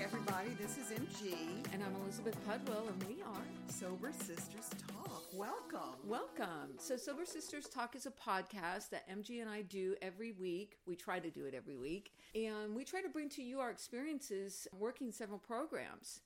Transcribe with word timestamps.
everybody. 0.00 0.50
This 0.60 0.76
is 0.76 0.90
MG. 0.90 1.34
And 1.72 1.82
I'm 1.82 1.94
Elizabeth 2.02 2.36
Pudwell, 2.46 2.88
and 2.88 3.04
we 3.04 3.22
are 3.22 3.44
Sober 3.68 4.12
Sisters 4.12 4.70
Talk. 4.88 5.22
Welcome. 5.32 5.96
Welcome. 6.04 6.78
So, 6.78 6.96
Sober 6.96 7.24
Sisters 7.24 7.68
Talk 7.68 7.94
is 7.94 8.06
a 8.06 8.10
podcast 8.10 8.90
that 8.90 9.08
MG 9.08 9.40
and 9.40 9.48
I 9.48 9.62
do 9.62 9.94
every 10.02 10.32
week. 10.32 10.78
We 10.86 10.96
try 10.96 11.20
to 11.20 11.30
do 11.30 11.44
it 11.44 11.54
every 11.54 11.76
week. 11.76 12.12
And 12.34 12.74
we 12.74 12.84
try 12.84 13.02
to 13.02 13.08
bring 13.08 13.28
to 13.30 13.42
you 13.42 13.60
our 13.60 13.70
experiences 13.70 14.66
working 14.76 15.12
several 15.12 15.38
programs 15.38 16.20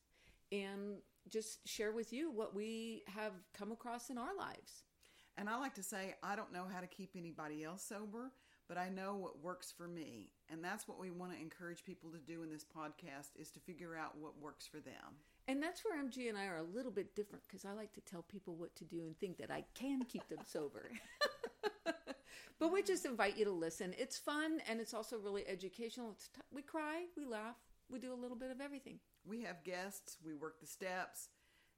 and 0.50 0.98
just 1.28 1.66
share 1.68 1.92
with 1.92 2.12
you 2.12 2.30
what 2.30 2.54
we 2.54 3.02
have 3.14 3.32
come 3.52 3.70
across 3.70 4.08
in 4.08 4.16
our 4.16 4.34
lives. 4.36 4.84
And 5.36 5.48
I 5.48 5.58
like 5.58 5.74
to 5.74 5.82
say, 5.82 6.14
I 6.22 6.36
don't 6.36 6.52
know 6.52 6.64
how 6.72 6.80
to 6.80 6.86
keep 6.86 7.10
anybody 7.16 7.64
else 7.64 7.82
sober, 7.82 8.32
but 8.66 8.78
I 8.78 8.88
know 8.88 9.14
what 9.14 9.42
works 9.42 9.72
for 9.76 9.86
me. 9.86 10.30
And 10.50 10.64
that's 10.64 10.88
what 10.88 10.98
we 10.98 11.10
want 11.10 11.32
to 11.32 11.40
encourage 11.40 11.84
people 11.84 12.10
to 12.10 12.18
do 12.18 12.42
in 12.42 12.50
this 12.50 12.64
podcast 12.64 13.38
is 13.38 13.50
to 13.50 13.60
figure 13.60 13.96
out 13.96 14.16
what 14.18 14.40
works 14.40 14.66
for 14.66 14.80
them. 14.80 15.20
And 15.46 15.62
that's 15.62 15.82
where 15.84 16.02
MG 16.02 16.28
and 16.28 16.36
I 16.36 16.46
are 16.46 16.58
a 16.58 16.62
little 16.62 16.90
bit 16.90 17.14
different 17.14 17.44
because 17.46 17.64
I 17.64 17.72
like 17.72 17.92
to 17.94 18.00
tell 18.00 18.22
people 18.22 18.54
what 18.54 18.74
to 18.76 18.84
do 18.84 19.06
and 19.06 19.18
think 19.18 19.38
that 19.38 19.50
I 19.50 19.64
can 19.74 20.04
keep 20.04 20.28
them 20.28 20.40
sober. 20.46 20.90
but 22.58 22.72
we 22.72 22.82
just 22.82 23.06
invite 23.06 23.36
you 23.38 23.44
to 23.46 23.50
listen. 23.50 23.94
It's 23.98 24.18
fun 24.18 24.60
and 24.68 24.80
it's 24.80 24.94
also 24.94 25.18
really 25.18 25.46
educational. 25.46 26.12
T- 26.12 26.42
we 26.52 26.62
cry, 26.62 27.04
we 27.16 27.24
laugh, 27.24 27.56
we 27.90 27.98
do 27.98 28.12
a 28.12 28.20
little 28.20 28.36
bit 28.36 28.50
of 28.50 28.60
everything. 28.60 28.98
We 29.26 29.42
have 29.42 29.64
guests, 29.64 30.18
we 30.24 30.34
work 30.34 30.60
the 30.60 30.66
steps. 30.66 31.28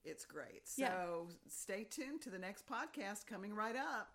It's 0.04 0.24
great. 0.24 0.62
So 0.64 0.82
yeah. 0.82 1.34
stay 1.48 1.84
tuned 1.84 2.22
to 2.22 2.30
the 2.30 2.38
next 2.38 2.66
podcast 2.66 3.26
coming 3.26 3.54
right 3.54 3.76
up. 3.76 4.10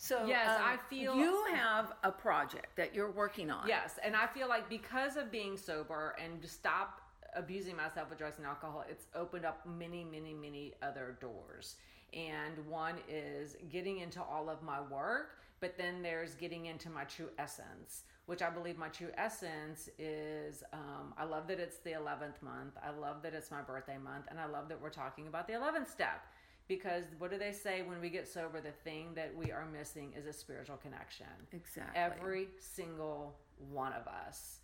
So 0.00 0.24
yes, 0.24 0.48
um, 0.48 0.62
I 0.64 0.76
feel 0.88 1.16
you 1.16 1.44
have 1.52 1.92
a 2.04 2.12
project 2.12 2.76
that 2.76 2.94
you're 2.94 3.10
working 3.10 3.50
on. 3.50 3.66
Yes, 3.66 3.98
and 4.04 4.14
I 4.14 4.28
feel 4.28 4.48
like 4.48 4.68
because 4.68 5.16
of 5.16 5.32
being 5.32 5.56
sober 5.56 6.14
and 6.22 6.40
to 6.40 6.46
stop 6.48 7.00
abusing 7.34 7.76
myself 7.76 8.08
with 8.08 8.18
drugs 8.18 8.38
and 8.38 8.46
alcohol, 8.46 8.84
it's 8.88 9.06
opened 9.16 9.44
up 9.44 9.66
many, 9.66 10.04
many, 10.04 10.32
many 10.32 10.72
other 10.82 11.18
doors. 11.20 11.74
And 12.14 12.64
one 12.68 12.94
is 13.08 13.56
getting 13.70 13.98
into 13.98 14.22
all 14.22 14.48
of 14.48 14.62
my 14.62 14.80
work, 14.80 15.40
but 15.60 15.76
then 15.76 16.00
there's 16.00 16.36
getting 16.36 16.66
into 16.66 16.90
my 16.90 17.02
true 17.02 17.30
essence, 17.36 18.04
which 18.26 18.40
I 18.40 18.50
believe 18.50 18.78
my 18.78 18.88
true 18.88 19.10
essence 19.18 19.88
is 19.98 20.62
um, 20.72 21.12
I 21.18 21.24
love 21.24 21.48
that 21.48 21.58
it's 21.58 21.78
the 21.78 21.90
11th 21.90 22.40
month. 22.40 22.74
I 22.80 22.96
love 22.98 23.22
that 23.24 23.34
it's 23.34 23.50
my 23.50 23.62
birthday 23.62 23.98
month. 23.98 24.26
And 24.30 24.38
I 24.38 24.46
love 24.46 24.68
that 24.68 24.80
we're 24.80 24.90
talking 24.90 25.26
about 25.26 25.48
the 25.48 25.54
11th 25.54 25.90
step 25.90 26.22
because 26.68 27.04
what 27.18 27.30
do 27.30 27.38
they 27.38 27.52
say 27.52 27.82
when 27.82 28.00
we 28.00 28.10
get 28.10 28.28
sober 28.28 28.60
the 28.60 28.70
thing 28.70 29.08
that 29.14 29.34
we 29.34 29.50
are 29.50 29.66
missing 29.66 30.12
is 30.16 30.26
a 30.26 30.32
spiritual 30.32 30.76
connection 30.76 31.26
exactly 31.52 32.00
every 32.00 32.48
single 32.58 33.34
one 33.70 33.92
of 33.92 34.06
us 34.06 34.60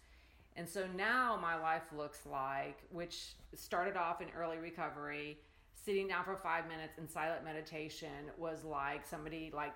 and 0.56 0.68
so 0.68 0.86
now 0.96 1.38
my 1.40 1.56
life 1.56 1.92
looks 1.96 2.26
like 2.26 2.82
which 2.90 3.34
started 3.54 3.96
off 3.96 4.20
in 4.20 4.28
early 4.38 4.58
recovery 4.58 5.38
sitting 5.74 6.08
down 6.08 6.24
for 6.24 6.36
five 6.36 6.68
minutes 6.68 6.98
in 6.98 7.08
silent 7.08 7.44
meditation 7.44 8.30
was 8.38 8.64
like 8.64 9.06
somebody 9.06 9.50
like 9.54 9.74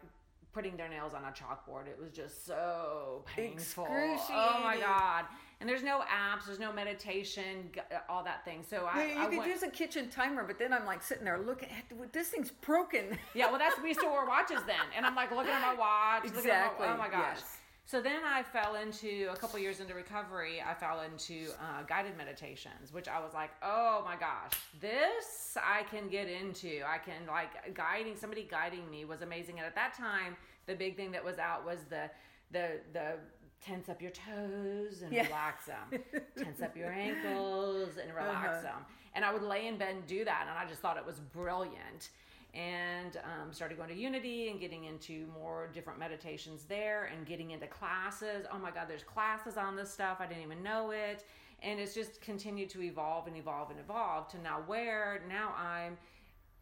putting 0.53 0.77
their 0.77 0.89
nails 0.89 1.15
on 1.15 1.25
a 1.25 1.29
chalkboard. 1.29 1.87
It 1.87 1.99
was 2.01 2.11
just 2.11 2.47
so 2.47 3.25
painful. 3.27 3.87
Oh 3.89 4.61
my 4.63 4.79
god! 4.79 5.27
And 5.61 5.69
there's 5.69 5.83
no 5.83 6.01
apps, 6.03 6.47
there's 6.47 6.61
no 6.61 6.73
meditation, 6.73 7.71
all 8.09 8.23
that 8.23 8.45
thing. 8.45 8.65
So 8.69 8.89
I, 8.91 9.07
yeah, 9.07 9.15
you 9.15 9.21
I 9.21 9.27
could 9.27 9.39
went, 9.39 9.51
use 9.51 9.63
a 9.65 9.69
kitchen 9.69 10.09
timer, 10.09 10.45
but 10.45 10.57
then 10.57 10.73
I'm 10.73 10.87
like 10.87 11.03
sitting 11.03 11.25
there 11.25 11.39
looking 11.39 11.69
at 11.71 12.13
this 12.13 12.29
thing's 12.29 12.53
broken. 12.53 13.19
yeah, 13.35 13.51
well, 13.51 13.59
that's 13.59 13.81
we 13.83 13.93
still 13.93 14.13
wear 14.13 14.25
watches 14.25 14.61
then, 14.67 14.77
and 14.97 15.05
I'm 15.05 15.17
like 15.17 15.33
looking 15.33 15.51
at 15.51 15.61
my 15.61 15.75
watch. 15.75 16.25
Exactly. 16.39 16.87
My, 16.87 16.95
oh 16.95 16.97
my 16.97 17.09
gosh. 17.09 17.39
Yes. 17.39 17.59
So 17.89 18.03
then 18.03 18.21
I 18.23 18.43
fell 18.43 18.75
into 18.75 19.31
a 19.33 19.37
couple 19.37 19.59
years 19.59 19.81
into 19.81 19.95
recovery. 19.95 20.63
I 20.63 20.75
fell 20.75 21.01
into 21.01 21.51
uh, 21.53 21.85
guided 21.89 22.19
meditations, 22.19 22.93
which 22.93 23.09
I 23.09 23.19
was 23.19 23.33
like, 23.33 23.49
oh 23.63 24.03
my 24.05 24.15
gosh, 24.15 24.53
this 24.79 25.57
I 25.57 25.85
can 25.85 26.09
get 26.09 26.29
into. 26.29 26.83
I 26.87 26.99
can 26.99 27.27
like 27.27 27.75
guiding 27.75 28.15
somebody 28.15 28.47
guiding 28.49 28.91
me 28.91 29.07
was 29.07 29.23
amazing. 29.23 29.57
And 29.57 29.67
at 29.67 29.75
that 29.75 29.95
time, 29.97 30.37
the 30.67 30.75
big 30.75 30.97
thing 30.97 31.11
that 31.13 31.25
was 31.25 31.39
out 31.39 31.65
was 31.65 31.79
the 31.89 32.11
the 32.53 32.81
the 32.93 33.15
tense 33.65 33.89
up 33.89 34.01
your 34.01 34.11
toes 34.11 35.03
and 35.03 35.13
yeah. 35.13 35.27
relax 35.27 35.67
them, 35.67 36.01
tense 36.37 36.63
up 36.63 36.77
your 36.77 36.91
ankles 36.91 37.91
and 38.03 38.15
relax 38.15 38.49
uh-huh. 38.49 38.63
them. 38.63 38.87
And 39.15 39.25
I 39.25 39.33
would 39.33 39.43
lay 39.43 39.67
in 39.67 39.79
bed 39.79 39.97
and 39.97 40.07
do 40.07 40.25
that, 40.25 40.47
and 40.49 40.59
I 40.59 40.69
just 40.69 40.81
thought 40.81 40.97
it 40.97 41.07
was 41.07 41.19
brilliant 41.19 42.11
and 42.55 43.19
um, 43.25 43.53
started 43.53 43.77
going 43.77 43.91
to 43.91 43.95
Unity 43.95 44.49
and 44.49 44.59
getting 44.59 44.85
into 44.85 45.27
more 45.39 45.69
different 45.73 45.99
meditations 45.99 46.65
there 46.65 47.11
and 47.15 47.27
getting 47.27 47.51
into 47.51 47.67
classes. 47.67 48.47
Oh 48.53 48.59
my 48.59 48.71
God, 48.71 48.87
there's 48.89 49.03
classes 49.03 49.57
on 49.57 49.77
this 49.77 49.93
stuff. 49.93 50.17
I 50.21 50.27
didn't 50.27 50.43
even 50.43 50.63
know 50.63 50.91
it. 50.91 51.25
And 51.63 51.79
it's 51.79 51.95
just 51.95 52.21
continued 52.21 52.71
to 52.71 52.83
evolve 52.83 53.27
and 53.27 53.37
evolve 53.37 53.71
and 53.71 53.79
evolve 53.79 54.29
to 54.29 54.41
now 54.41 54.63
where 54.67 55.21
now 55.29 55.55
I'm 55.57 55.99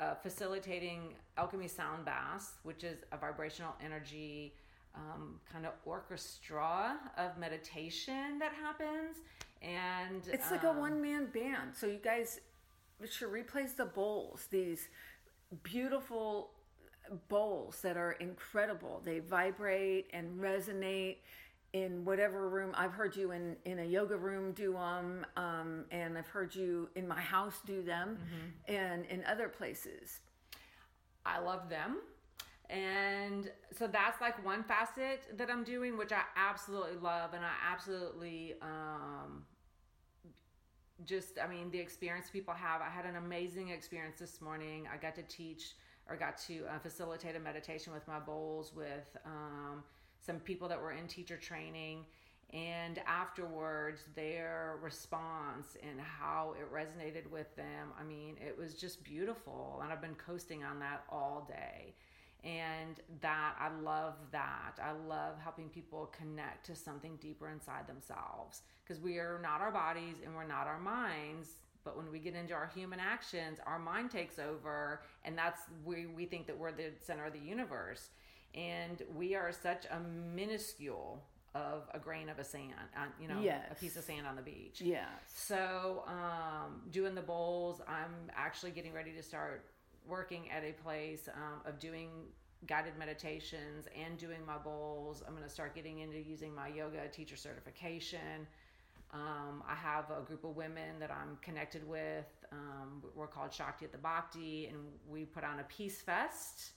uh, 0.01 0.15
facilitating 0.15 1.15
Alchemy 1.39 1.69
Sound 1.69 2.05
baths, 2.05 2.53
which 2.63 2.83
is 2.83 2.99
a 3.13 3.17
vibrational 3.17 3.75
energy 3.85 4.55
um, 4.97 5.41
kind 5.53 5.67
of 5.67 5.73
orchestra 5.85 6.97
of 7.17 7.39
meditation 7.39 8.39
that 8.39 8.53
happens. 8.53 9.19
And 9.63 10.23
it's 10.33 10.51
like 10.51 10.65
um, 10.65 10.77
a 10.77 10.81
one 10.81 11.01
man 11.01 11.27
band. 11.33 11.75
So 11.75 11.87
you 11.87 11.99
guys, 12.03 12.41
Cheree 13.05 13.47
plays 13.47 13.75
the 13.75 13.87
bowls, 13.87 14.47
these 14.51 14.89
beautiful 15.63 16.51
bowls 17.29 17.81
that 17.83 17.97
are 17.97 18.13
incredible. 18.13 19.03
They 19.05 19.21
vibrate 19.21 20.07
and 20.13 20.39
resonate 20.41 21.17
in 21.73 22.05
whatever 22.05 22.49
room. 22.49 22.73
I've 22.77 22.93
heard 22.93 23.17
you 23.17 23.33
in, 23.33 23.57
in 23.65 23.81
a 23.81 23.85
yoga 23.85 24.17
room 24.17 24.53
do 24.53 24.73
them, 24.73 25.27
um, 25.37 25.85
and 25.91 26.17
I've 26.17 26.29
heard 26.29 26.55
you 26.55 26.89
in 26.95 27.07
my 27.07 27.21
house 27.21 27.61
do 27.67 27.83
them, 27.83 28.19
mm-hmm. 28.19 28.75
and 28.75 29.05
in 29.07 29.25
other 29.25 29.49
places. 29.49 30.21
I 31.25 31.41
love 31.41 31.69
them. 31.69 31.99
And 32.69 33.51
so 33.77 33.87
that's 33.87 34.21
like 34.21 34.45
one 34.45 34.65
facet 34.65 35.37
that 35.37 35.51
I'm 35.51 35.63
doing, 35.63 35.97
which 35.97 36.13
I 36.13 36.23
absolutely 36.37 36.97
love, 37.01 37.33
and 37.33 37.45
I 37.45 37.53
absolutely 37.73 38.55
um, 38.61 39.45
just 41.05 41.39
i 41.43 41.47
mean 41.47 41.71
the 41.71 41.79
experience 41.79 42.29
people 42.31 42.55
have. 42.55 42.81
I 42.81 42.89
had 42.89 43.05
an 43.05 43.17
amazing 43.17 43.69
experience 43.69 44.19
this 44.19 44.41
morning. 44.41 44.89
I 44.93 44.97
got 44.97 45.15
to 45.17 45.23
teach 45.23 45.75
or 46.09 46.17
got 46.17 46.39
to 46.47 46.65
uh, 46.67 46.79
facilitate 46.79 47.37
a 47.37 47.41
meditation 47.41 47.93
with 47.93 48.07
my 48.09 48.19
bowls 48.19 48.73
with 48.75 49.17
um, 49.25 49.83
some 50.25 50.37
people 50.37 50.69
that 50.69 50.81
were 50.81 50.93
in 50.93 51.07
teacher 51.07 51.37
training. 51.37 52.07
And 52.53 53.01
afterwards 53.09 54.05
their 54.15 54.79
response 54.81 55.77
and 55.83 56.01
how 56.01 56.55
it 56.59 56.73
resonated 56.73 57.29
with 57.29 57.55
them 57.57 57.89
i 58.01 58.05
mean 58.05 58.37
it 58.41 58.57
was 58.57 58.75
just 58.75 59.03
beautiful. 59.05 59.81
And 59.83 59.93
i've 59.93 60.01
been 60.01 60.15
coasting 60.15 60.63
on 60.65 60.79
that 60.79 61.05
all 61.11 61.45
day 61.49 61.95
and 62.47 63.01
that 63.21 63.55
I 63.59 63.69
love 63.83 64.15
that. 64.31 64.79
I 64.81 64.93
love 64.93 65.35
helping 65.43 65.69
people 65.69 66.13
connect 66.17 66.65
to 66.67 66.77
something 66.77 67.17
deeper 67.21 67.51
inside 67.51 67.89
themselves 67.89 68.63
because 68.85 69.03
we 69.03 69.19
are 69.19 69.41
not 69.43 69.61
our 69.61 69.73
bodies 69.73 70.17
and 70.25 70.35
we're 70.35 70.47
not 70.47 70.69
our 70.69 70.79
minds. 70.79 71.49
But 71.85 71.97
when 71.97 72.11
we 72.11 72.19
get 72.19 72.35
into 72.35 72.55
our 72.55 72.71
human 72.73 73.01
actions, 73.01 73.59
our 73.67 73.79
mind 73.79 74.11
takes 74.11 74.39
over, 74.39 75.03
and 75.25 75.37
that's 75.37 75.63
we 75.85 76.07
we 76.07 76.25
think 76.25 76.47
that 76.47 76.59
we're 76.59 76.73
the 76.73 76.91
center 77.01 77.25
of 77.27 77.33
the 77.33 77.39
universe, 77.39 78.11
and 78.55 79.03
we 79.17 79.35
are 79.35 79.53
such 79.53 79.87
a 79.87 80.01
minuscule 80.35 81.23
of 81.55 81.89
a 81.95 81.99
grain 81.99 82.29
of 82.29 82.39
a 82.39 82.45
sand, 82.45 82.75
uh, 82.97 83.05
you 83.21 83.29
know, 83.29 83.41
yes. 83.41 83.63
a 83.71 83.75
piece 83.75 83.97
of 83.97 84.05
sand 84.05 84.27
on 84.27 84.37
the 84.37 84.43
beach. 84.43 84.81
Yeah. 84.81 85.07
So, 85.33 86.05
um, 86.07 86.83
doing 86.91 87.15
the 87.15 87.23
bowls, 87.23 87.81
I'm 87.89 88.13
actually 88.35 88.73
getting 88.73 88.93
ready 88.93 89.13
to 89.13 89.23
start 89.23 89.65
working 90.09 90.51
at 90.51 90.65
a 90.65 90.73
place 90.73 91.29
um, 91.35 91.61
of 91.67 91.79
doing 91.79 92.09
guided 92.67 92.97
meditations 92.99 93.87
and 93.97 94.17
doing 94.19 94.45
my 94.47 94.57
bowls. 94.59 95.23
I'm 95.27 95.35
going 95.35 95.45
to 95.45 95.51
start 95.51 95.75
getting 95.75 96.01
into 96.01 96.19
using 96.19 96.55
my 96.55 96.69
yoga 96.69 97.09
teacher 97.09 97.37
certification. 97.37 98.47
Um, 99.13 99.63
I 99.69 99.75
have 99.75 100.11
a 100.11 100.23
group 100.23 100.45
of 100.45 100.57
women 100.57 100.99
that 100.99 101.11
I'm 101.11 101.39
connected 101.43 101.87
with. 101.87 102.27
Um, 102.53 103.03
we're 103.15 103.29
called 103.29 103.53
Shakti 103.53 103.85
at 103.85 103.93
the 103.93 103.99
Bhakti, 103.99 104.67
and 104.67 104.79
we 105.09 105.25
put 105.25 105.45
on 105.45 105.61
a 105.61 105.65
Peace 105.65 106.01
Fest 106.01 106.73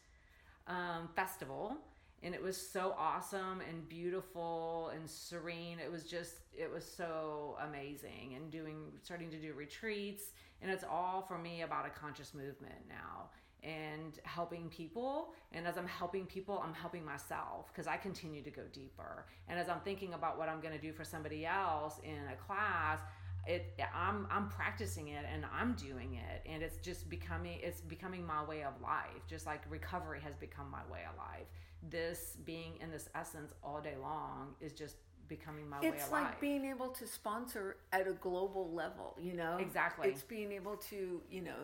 um, 0.67 1.09
festival. 1.15 1.75
And 2.21 2.35
it 2.35 2.41
was 2.41 2.57
so 2.57 2.95
awesome 2.97 3.61
and 3.67 3.87
beautiful 3.87 4.91
and 4.93 5.09
serene. 5.09 5.79
It 5.79 5.91
was 5.91 6.03
just, 6.03 6.33
it 6.57 6.69
was 6.71 6.83
so 6.83 7.57
amazing. 7.67 8.33
And 8.35 8.51
doing, 8.51 8.91
starting 9.01 9.29
to 9.31 9.37
do 9.37 9.53
retreats 9.53 10.31
and 10.61 10.71
it's 10.71 10.83
all 10.83 11.21
for 11.21 11.37
me 11.37 11.61
about 11.61 11.85
a 11.85 11.89
conscious 11.89 12.33
movement 12.33 12.75
now 12.87 13.29
and 13.63 14.19
helping 14.23 14.69
people 14.69 15.33
and 15.51 15.67
as 15.67 15.77
i'm 15.77 15.87
helping 15.87 16.25
people 16.25 16.63
i'm 16.65 16.73
helping 16.73 17.03
myself 17.03 17.67
because 17.67 17.87
i 17.87 17.97
continue 17.97 18.41
to 18.41 18.49
go 18.49 18.61
deeper 18.71 19.25
and 19.49 19.59
as 19.59 19.67
i'm 19.67 19.81
thinking 19.81 20.13
about 20.13 20.37
what 20.37 20.47
i'm 20.47 20.61
going 20.61 20.73
to 20.73 20.79
do 20.79 20.93
for 20.93 21.03
somebody 21.03 21.45
else 21.45 21.99
in 22.03 22.19
a 22.31 22.35
class 22.35 22.99
it 23.47 23.77
i'm 23.93 24.27
i'm 24.31 24.47
practicing 24.47 25.09
it 25.09 25.25
and 25.33 25.43
i'm 25.53 25.73
doing 25.73 26.15
it 26.15 26.41
and 26.49 26.63
it's 26.63 26.77
just 26.77 27.09
becoming 27.09 27.59
it's 27.61 27.81
becoming 27.81 28.25
my 28.25 28.43
way 28.45 28.63
of 28.63 28.73
life 28.81 29.27
just 29.27 29.45
like 29.45 29.61
recovery 29.69 30.21
has 30.21 30.35
become 30.35 30.69
my 30.71 30.81
way 30.91 31.01
of 31.09 31.17
life 31.17 31.47
this 31.81 32.37
being 32.45 32.73
in 32.81 32.91
this 32.91 33.07
essence 33.15 33.53
all 33.63 33.79
day 33.81 33.95
long 34.01 34.55
is 34.59 34.73
just 34.73 34.95
becoming 35.27 35.69
my 35.69 35.79
way 35.79 35.87
it's 35.87 36.05
of 36.07 36.11
like 36.11 36.23
life. 36.23 36.39
being 36.41 36.65
able 36.65 36.89
to 36.89 37.05
sponsor 37.07 37.77
at 37.93 38.07
a 38.07 38.13
global 38.13 38.71
level 38.73 39.15
you 39.21 39.33
know 39.33 39.57
Exactly. 39.59 40.09
it's 40.09 40.23
being 40.23 40.51
able 40.51 40.75
to 40.77 41.21
you 41.29 41.41
know 41.41 41.61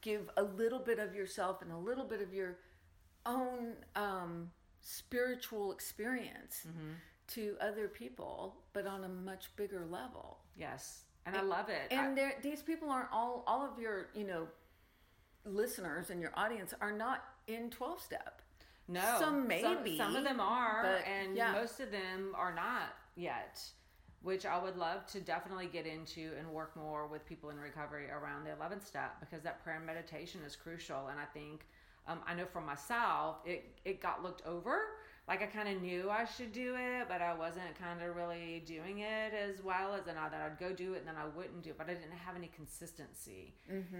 give 0.00 0.30
a 0.38 0.42
little 0.42 0.78
bit 0.78 0.98
of 0.98 1.14
yourself 1.14 1.60
and 1.62 1.70
a 1.70 1.76
little 1.76 2.04
bit 2.06 2.20
of 2.22 2.32
your 2.32 2.56
own 3.26 3.74
um, 3.94 4.50
spiritual 4.80 5.72
experience 5.72 6.62
Mm-hmm. 6.66 6.92
to 7.28 7.56
other 7.60 7.88
people 7.88 8.56
but 8.72 8.86
on 8.86 9.04
a 9.04 9.08
much 9.08 9.54
bigger 9.56 9.84
level 9.88 10.38
yes, 10.56 11.02
and 11.26 11.36
I 11.36 11.42
love 11.42 11.68
it. 11.70 11.90
And 11.90 12.16
there, 12.18 12.34
these 12.42 12.62
people 12.62 12.90
aren't 12.90 13.10
all 13.12 13.44
all 13.46 13.64
of 13.70 13.78
your 13.78 14.08
you 14.14 14.26
know 14.26 14.46
listeners 15.44 16.10
and 16.10 16.20
your 16.20 16.32
audience 16.34 16.72
are 16.80 16.92
not 16.92 17.22
in 17.46 17.68
12 17.70 18.00
step 18.00 18.40
No, 18.86 19.16
Some 19.18 19.48
maybe, 19.48 19.96
Some, 19.96 20.14
of 20.14 20.24
them 20.24 20.40
are, 20.40 20.82
but 20.82 21.10
and 21.10 21.36
yeah. 21.36 21.52
most 21.52 21.80
of 21.80 21.90
them 21.90 22.34
are 22.36 22.54
not 22.54 22.94
yet. 23.16 23.60
Which 24.22 24.46
I 24.46 24.62
would 24.62 24.76
love 24.76 25.06
to 25.08 25.20
definitely 25.20 25.66
get 25.66 25.86
into 25.86 26.30
and 26.38 26.48
work 26.48 26.74
more 26.76 27.06
with 27.06 27.26
people 27.26 27.50
in 27.50 27.58
recovery 27.58 28.06
around 28.10 28.44
the 28.44 28.50
11th 28.50 28.86
step 28.86 29.20
because 29.20 29.42
that 29.42 29.62
prayer 29.62 29.76
and 29.76 29.84
meditation 29.84 30.40
is 30.46 30.56
crucial. 30.56 31.08
And 31.08 31.20
I 31.20 31.26
think 31.26 31.66
um, 32.06 32.20
I 32.26 32.34
know 32.34 32.46
for 32.46 32.60
myself, 32.60 33.36
it 33.44 33.78
it 33.84 34.00
got 34.00 34.22
looked 34.22 34.46
over. 34.46 34.78
Like 35.26 35.42
I 35.42 35.46
kind 35.46 35.68
of 35.74 35.80
knew 35.80 36.10
I 36.10 36.26
should 36.26 36.52
do 36.52 36.74
it, 36.78 37.06
but 37.08 37.22
I 37.22 37.32
wasn't 37.32 37.74
kind 37.80 38.02
of 38.02 38.14
really 38.14 38.62
doing 38.66 38.98
it 38.98 39.32
as 39.32 39.62
well 39.64 39.94
as 39.94 40.06
and 40.06 40.18
I 40.18 40.28
that 40.28 40.40
I'd 40.42 40.58
go 40.58 40.74
do 40.74 40.92
it 40.92 40.98
and 40.98 41.08
then 41.08 41.14
I 41.16 41.24
wouldn't 41.34 41.62
do 41.62 41.70
it, 41.70 41.78
but 41.78 41.88
I 41.88 41.94
didn't 41.94 42.12
have 42.12 42.36
any 42.36 42.48
consistency. 42.54 43.54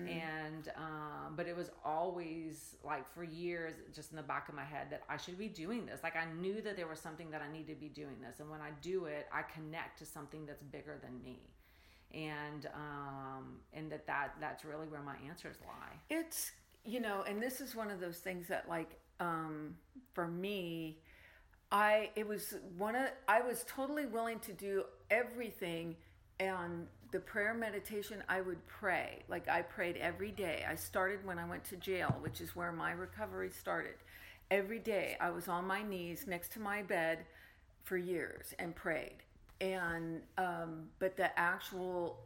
And 0.06 0.68
um, 0.76 1.32
but 1.34 1.46
it 1.46 1.56
was 1.56 1.70
always 1.82 2.76
like 2.84 3.10
for 3.14 3.24
years, 3.24 3.72
just 3.94 4.10
in 4.10 4.16
the 4.16 4.22
back 4.22 4.50
of 4.50 4.54
my 4.54 4.64
head 4.64 4.88
that 4.90 5.02
I 5.08 5.16
should 5.16 5.38
be 5.38 5.48
doing 5.48 5.86
this. 5.86 6.00
Like 6.02 6.14
I 6.14 6.26
knew 6.30 6.60
that 6.60 6.76
there 6.76 6.86
was 6.86 7.00
something 7.00 7.30
that 7.30 7.40
I 7.40 7.50
need 7.50 7.66
to 7.68 7.74
be 7.74 7.88
doing 7.88 8.16
this, 8.20 8.40
and 8.40 8.50
when 8.50 8.60
I 8.60 8.70
do 8.82 9.06
it, 9.06 9.26
I 9.32 9.42
connect 9.42 9.98
to 10.00 10.04
something 10.04 10.44
that's 10.44 10.62
bigger 10.62 10.98
than 11.02 11.22
me, 11.24 11.40
and 12.12 12.66
um, 12.74 13.60
and 13.72 13.90
that 13.90 14.06
that 14.06 14.34
that's 14.40 14.64
really 14.66 14.88
where 14.88 15.02
my 15.02 15.16
answers 15.26 15.56
lie. 15.66 15.96
it's 16.10 16.52
you 16.84 17.00
know 17.00 17.24
and 17.26 17.42
this 17.42 17.62
is 17.62 17.74
one 17.74 17.90
of 17.90 17.98
those 17.98 18.18
things 18.18 18.46
that 18.48 18.68
like 18.68 18.98
um 19.18 19.74
for 20.12 20.26
me 20.28 20.98
i 21.74 22.08
it 22.14 22.26
was 22.26 22.54
one 22.78 22.94
of 22.94 23.08
i 23.26 23.40
was 23.40 23.64
totally 23.68 24.06
willing 24.06 24.38
to 24.38 24.52
do 24.52 24.84
everything 25.10 25.96
and 26.38 26.86
the 27.10 27.18
prayer 27.20 27.54
meditation 27.54 28.22
i 28.28 28.40
would 28.40 28.64
pray. 28.66 29.22
Like 29.28 29.48
i 29.48 29.60
prayed 29.62 29.96
every 29.98 30.30
day. 30.30 30.64
I 30.68 30.76
started 30.76 31.24
when 31.26 31.38
i 31.38 31.44
went 31.44 31.64
to 31.64 31.76
jail 31.76 32.16
which 32.20 32.40
is 32.40 32.56
where 32.56 32.72
my 32.72 32.92
recovery 32.92 33.50
started. 33.50 33.96
Every 34.50 34.78
day 34.78 35.16
i 35.20 35.30
was 35.30 35.48
on 35.48 35.66
my 35.66 35.82
knees 35.82 36.26
next 36.26 36.52
to 36.52 36.60
my 36.60 36.82
bed 36.82 37.26
for 37.82 37.96
years 37.96 38.54
and 38.58 38.74
prayed. 38.74 39.18
And 39.60 40.22
um 40.38 40.86
but 41.00 41.16
the 41.16 41.36
actual 41.38 42.20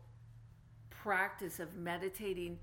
practice 0.90 1.58
of 1.58 1.74
meditating 1.74 2.58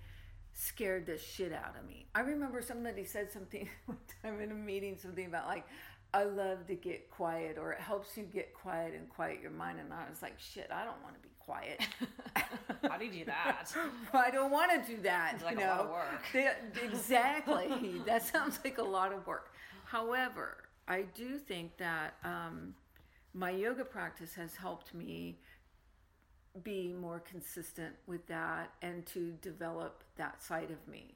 scared 0.56 1.06
the 1.06 1.18
shit 1.18 1.52
out 1.52 1.76
of 1.80 1.88
me. 1.88 2.08
I 2.16 2.22
remember 2.22 2.62
somebody 2.62 3.04
said 3.04 3.32
something 3.32 3.68
one 3.86 3.98
time 4.24 4.40
in 4.40 4.52
a 4.52 4.56
meeting, 4.56 4.98
something 4.98 5.26
about 5.26 5.48
like, 5.48 5.66
I 6.16 6.24
love 6.24 6.66
to 6.68 6.76
get 6.76 7.12
quiet 7.12 7.58
or 7.60 7.74
it 7.74 7.82
helps 7.82 8.16
you 8.16 8.24
get 8.24 8.54
quiet 8.54 8.94
and 8.94 9.10
quiet 9.10 9.40
your 9.42 9.52
mind. 9.52 9.82
And 9.82 9.92
I 9.92 10.10
was 10.10 10.22
like, 10.22 10.40
shit, 10.40 10.70
I 10.72 10.86
don't 10.86 11.04
want 11.04 11.16
to 11.16 11.20
be 11.22 11.34
quiet. 11.40 11.82
How 12.90 12.98
do 12.98 13.04
you 13.04 13.12
do 13.12 13.26
that? 13.26 13.66
I 14.14 14.32
don't 14.32 14.50
want 14.50 14.72
to 14.72 14.96
do 14.96 15.02
that. 15.02 15.34
It's 15.36 15.44
like 15.44 15.60
you 15.60 15.66
a 15.66 15.68
lot 15.68 15.80
of 15.82 15.90
work. 15.90 16.24
The- 16.32 16.86
exactly. 16.86 18.02
that 18.06 18.26
sounds 18.26 18.60
like 18.64 18.78
a 18.78 18.84
lot 18.84 19.12
of 19.12 19.28
work. 19.28 19.52
However, 19.84 20.64
I 20.88 21.02
do 21.02 21.38
think 21.38 21.76
that 21.80 22.14
um, 22.24 22.76
my 23.34 23.50
yoga 23.50 23.84
practice 23.84 24.36
has 24.36 24.56
helped 24.56 24.94
me 24.94 25.40
be 26.64 26.94
more 26.94 27.20
consistent 27.20 27.94
with 28.08 28.26
that 28.28 28.72
and 28.82 29.06
to 29.08 29.34
develop 29.42 30.06
that 30.16 30.42
side 30.42 30.72
of 30.72 30.88
me. 30.90 31.16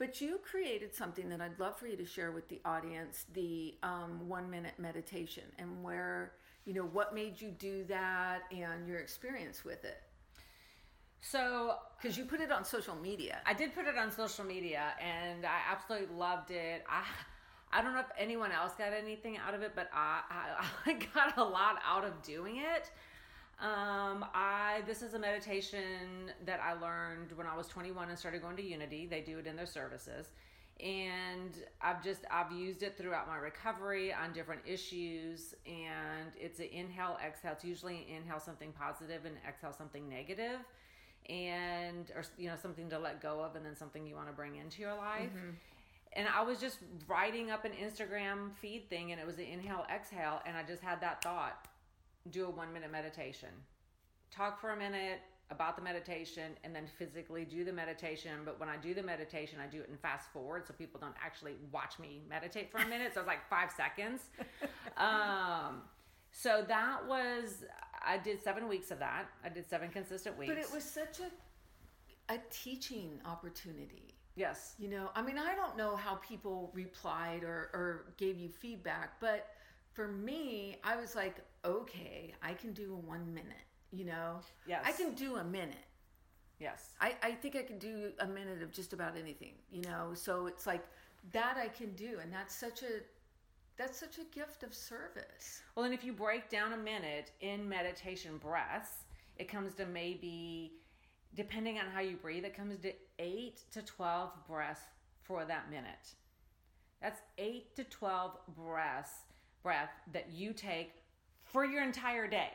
But 0.00 0.18
you 0.22 0.40
created 0.42 0.94
something 0.94 1.28
that 1.28 1.42
I'd 1.42 1.60
love 1.60 1.76
for 1.76 1.86
you 1.86 1.94
to 1.98 2.06
share 2.06 2.32
with 2.32 2.48
the 2.48 2.58
audience 2.64 3.26
the 3.34 3.74
um, 3.82 4.26
one 4.26 4.48
minute 4.50 4.72
meditation 4.78 5.42
and 5.58 5.84
where, 5.84 6.32
you 6.64 6.72
know, 6.72 6.84
what 6.84 7.14
made 7.14 7.38
you 7.38 7.50
do 7.50 7.84
that 7.84 8.44
and 8.50 8.88
your 8.88 8.98
experience 8.98 9.62
with 9.62 9.84
it. 9.84 10.00
So 11.20 11.74
Because 12.00 12.16
you 12.16 12.24
put 12.24 12.40
it 12.40 12.50
on 12.50 12.64
social 12.64 12.96
media. 12.96 13.40
I 13.44 13.52
did 13.52 13.74
put 13.74 13.86
it 13.86 13.98
on 13.98 14.10
social 14.10 14.42
media 14.42 14.94
and 14.98 15.44
I 15.44 15.58
absolutely 15.70 16.16
loved 16.16 16.50
it. 16.50 16.82
I 16.88 17.02
I 17.70 17.82
don't 17.82 17.92
know 17.92 18.00
if 18.00 18.10
anyone 18.18 18.52
else 18.52 18.72
got 18.78 18.94
anything 18.94 19.36
out 19.36 19.52
of 19.52 19.60
it, 19.60 19.72
but 19.74 19.90
I 19.92 20.22
I, 20.30 20.64
I 20.92 20.92
got 21.14 21.36
a 21.36 21.44
lot 21.44 21.76
out 21.86 22.06
of 22.06 22.22
doing 22.22 22.56
it. 22.56 22.90
Um, 23.60 24.24
I 24.34 24.82
this 24.86 25.02
is 25.02 25.14
a 25.14 25.18
meditation 25.18 26.32
that 26.46 26.60
I 26.60 26.72
learned 26.72 27.32
when 27.34 27.46
I 27.46 27.54
was 27.56 27.66
21 27.68 28.08
and 28.08 28.18
started 28.18 28.42
going 28.42 28.56
to 28.56 28.62
Unity. 28.62 29.06
They 29.06 29.20
do 29.20 29.38
it 29.38 29.46
in 29.46 29.56
their 29.56 29.66
services. 29.66 30.28
And 30.82 31.54
I've 31.82 32.02
just 32.02 32.20
I've 32.30 32.52
used 32.52 32.82
it 32.82 32.96
throughout 32.96 33.28
my 33.28 33.36
recovery 33.36 34.14
on 34.14 34.32
different 34.32 34.62
issues 34.66 35.54
and 35.66 36.32
it's 36.40 36.58
an 36.58 36.68
inhale 36.72 37.18
exhale. 37.24 37.52
It's 37.52 37.64
usually 37.64 38.06
inhale 38.16 38.40
something 38.40 38.72
positive 38.72 39.26
and 39.26 39.36
exhale 39.46 39.74
something 39.76 40.08
negative 40.08 40.60
and 41.28 42.10
or 42.16 42.24
you 42.38 42.48
know 42.48 42.56
something 42.60 42.88
to 42.88 42.98
let 42.98 43.20
go 43.20 43.42
of 43.42 43.56
and 43.56 43.64
then 43.64 43.76
something 43.76 44.06
you 44.06 44.14
want 44.14 44.26
to 44.26 44.32
bring 44.32 44.56
into 44.56 44.80
your 44.80 44.94
life 44.94 45.30
and 46.14 46.26
i 46.34 46.42
was 46.42 46.58
just 46.58 46.78
writing 47.06 47.50
up 47.50 47.64
an 47.64 47.72
instagram 47.72 48.50
feed 48.60 48.88
thing 48.88 49.12
and 49.12 49.20
it 49.20 49.26
was 49.26 49.36
an 49.36 49.44
inhale 49.44 49.84
exhale 49.94 50.40
and 50.46 50.56
i 50.56 50.62
just 50.62 50.82
had 50.82 51.00
that 51.00 51.22
thought 51.22 51.68
do 52.30 52.46
a 52.46 52.50
one 52.50 52.72
minute 52.72 52.90
meditation. 52.92 53.48
Talk 54.30 54.60
for 54.60 54.70
a 54.70 54.76
minute 54.76 55.20
about 55.50 55.74
the 55.74 55.82
meditation 55.82 56.52
and 56.62 56.74
then 56.74 56.86
physically 56.86 57.44
do 57.44 57.64
the 57.64 57.72
meditation. 57.72 58.30
But 58.44 58.60
when 58.60 58.68
i 58.68 58.76
do 58.76 58.94
the 58.94 59.02
meditation 59.02 59.58
i 59.60 59.66
do 59.66 59.80
it 59.80 59.88
in 59.90 59.96
fast 59.96 60.30
forward 60.32 60.64
so 60.66 60.72
people 60.74 61.00
don't 61.00 61.16
actually 61.24 61.54
watch 61.72 61.98
me 61.98 62.20
meditate 62.28 62.70
for 62.70 62.78
a 62.78 62.86
minute. 62.86 63.12
So 63.14 63.20
it's 63.20 63.26
like 63.26 63.48
five 63.48 63.70
seconds. 63.76 64.22
Um 64.96 65.82
so 66.32 66.64
that 66.68 67.06
was 67.08 67.64
i 68.04 68.16
did 68.18 68.42
seven 68.42 68.68
weeks 68.68 68.90
of 68.90 68.98
that. 69.00 69.26
I 69.44 69.48
did 69.48 69.68
seven 69.68 69.88
consistent 69.88 70.36
weeks 70.38 70.52
But 70.52 70.58
it 70.58 70.70
was 70.72 70.84
such 70.84 71.20
a 71.20 71.30
a 72.32 72.38
teaching 72.50 73.18
opportunity. 73.24 74.14
yes. 74.36 74.74
You 74.78 74.88
know, 74.88 75.10
I 75.16 75.22
mean, 75.22 75.36
I 75.36 75.56
don't 75.56 75.76
know 75.76 75.96
how 75.96 76.14
people 76.16 76.70
replied 76.74 77.42
or, 77.42 77.70
or 77.74 78.14
gave 78.18 78.38
you 78.38 78.48
feedback, 78.48 79.18
but 79.20 79.48
for 79.92 80.08
me, 80.08 80.76
I 80.84 80.96
was 80.96 81.14
like, 81.14 81.36
okay, 81.64 82.34
I 82.42 82.54
can 82.54 82.72
do 82.72 82.94
a 82.94 82.96
one 82.96 83.32
minute, 83.32 83.66
you 83.92 84.04
know? 84.04 84.40
Yes. 84.66 84.82
I 84.84 84.92
can 84.92 85.14
do 85.14 85.36
a 85.36 85.44
minute. 85.44 85.76
yes 86.58 86.90
I, 87.00 87.14
I 87.22 87.32
think 87.32 87.56
I 87.56 87.62
can 87.62 87.78
do 87.78 88.12
a 88.20 88.26
minute 88.26 88.62
of 88.62 88.70
just 88.72 88.92
about 88.92 89.16
anything, 89.16 89.54
you 89.70 89.82
know? 89.82 90.10
So 90.14 90.46
it's 90.46 90.66
like 90.66 90.84
that 91.32 91.56
I 91.56 91.68
can 91.68 91.92
do. 91.94 92.18
And 92.22 92.32
that's 92.32 92.54
such 92.54 92.82
a, 92.82 93.02
that's 93.76 93.98
such 93.98 94.18
a 94.18 94.24
gift 94.34 94.62
of 94.62 94.74
service. 94.74 95.62
Well, 95.74 95.84
and 95.84 95.94
if 95.94 96.04
you 96.04 96.12
break 96.12 96.48
down 96.48 96.72
a 96.72 96.76
minute 96.76 97.32
in 97.40 97.68
meditation 97.68 98.38
breaths, 98.38 99.04
it 99.36 99.48
comes 99.48 99.74
to 99.74 99.86
maybe, 99.86 100.72
depending 101.34 101.78
on 101.78 101.86
how 101.92 102.00
you 102.00 102.16
breathe, 102.16 102.44
it 102.44 102.54
comes 102.56 102.78
to 102.80 102.92
eight 103.18 103.62
to 103.72 103.82
12 103.82 104.30
breaths 104.46 104.82
for 105.22 105.44
that 105.44 105.70
minute. 105.70 106.14
That's 107.00 107.20
eight 107.38 107.74
to 107.76 107.84
12 107.84 108.38
breaths, 108.56 109.12
breath 109.62 109.90
that 110.12 110.30
you 110.30 110.52
take 110.52 110.92
for 111.44 111.64
your 111.64 111.82
entire 111.82 112.26
day. 112.26 112.50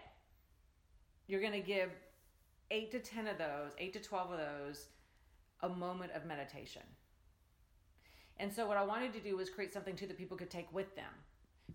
You're 1.27 1.41
going 1.41 1.53
to 1.53 1.59
give 1.59 1.89
eight 2.71 2.91
to 2.91 3.00
10 3.00 3.27
of 3.27 3.38
those, 3.38 3.71
eight 3.77 3.93
to 3.93 4.00
12 4.00 4.31
of 4.31 4.39
those, 4.39 4.88
a 5.62 5.69
moment 5.69 6.12
of 6.13 6.25
meditation. 6.25 6.81
And 8.38 8.51
so, 8.53 8.67
what 8.67 8.77
I 8.77 8.83
wanted 8.83 9.13
to 9.13 9.19
do 9.19 9.38
was 9.38 9.50
create 9.50 9.71
something 9.71 9.95
too 9.95 10.07
that 10.07 10.17
people 10.17 10.35
could 10.35 10.50
take 10.50 10.71
with 10.74 10.93
them 10.95 11.12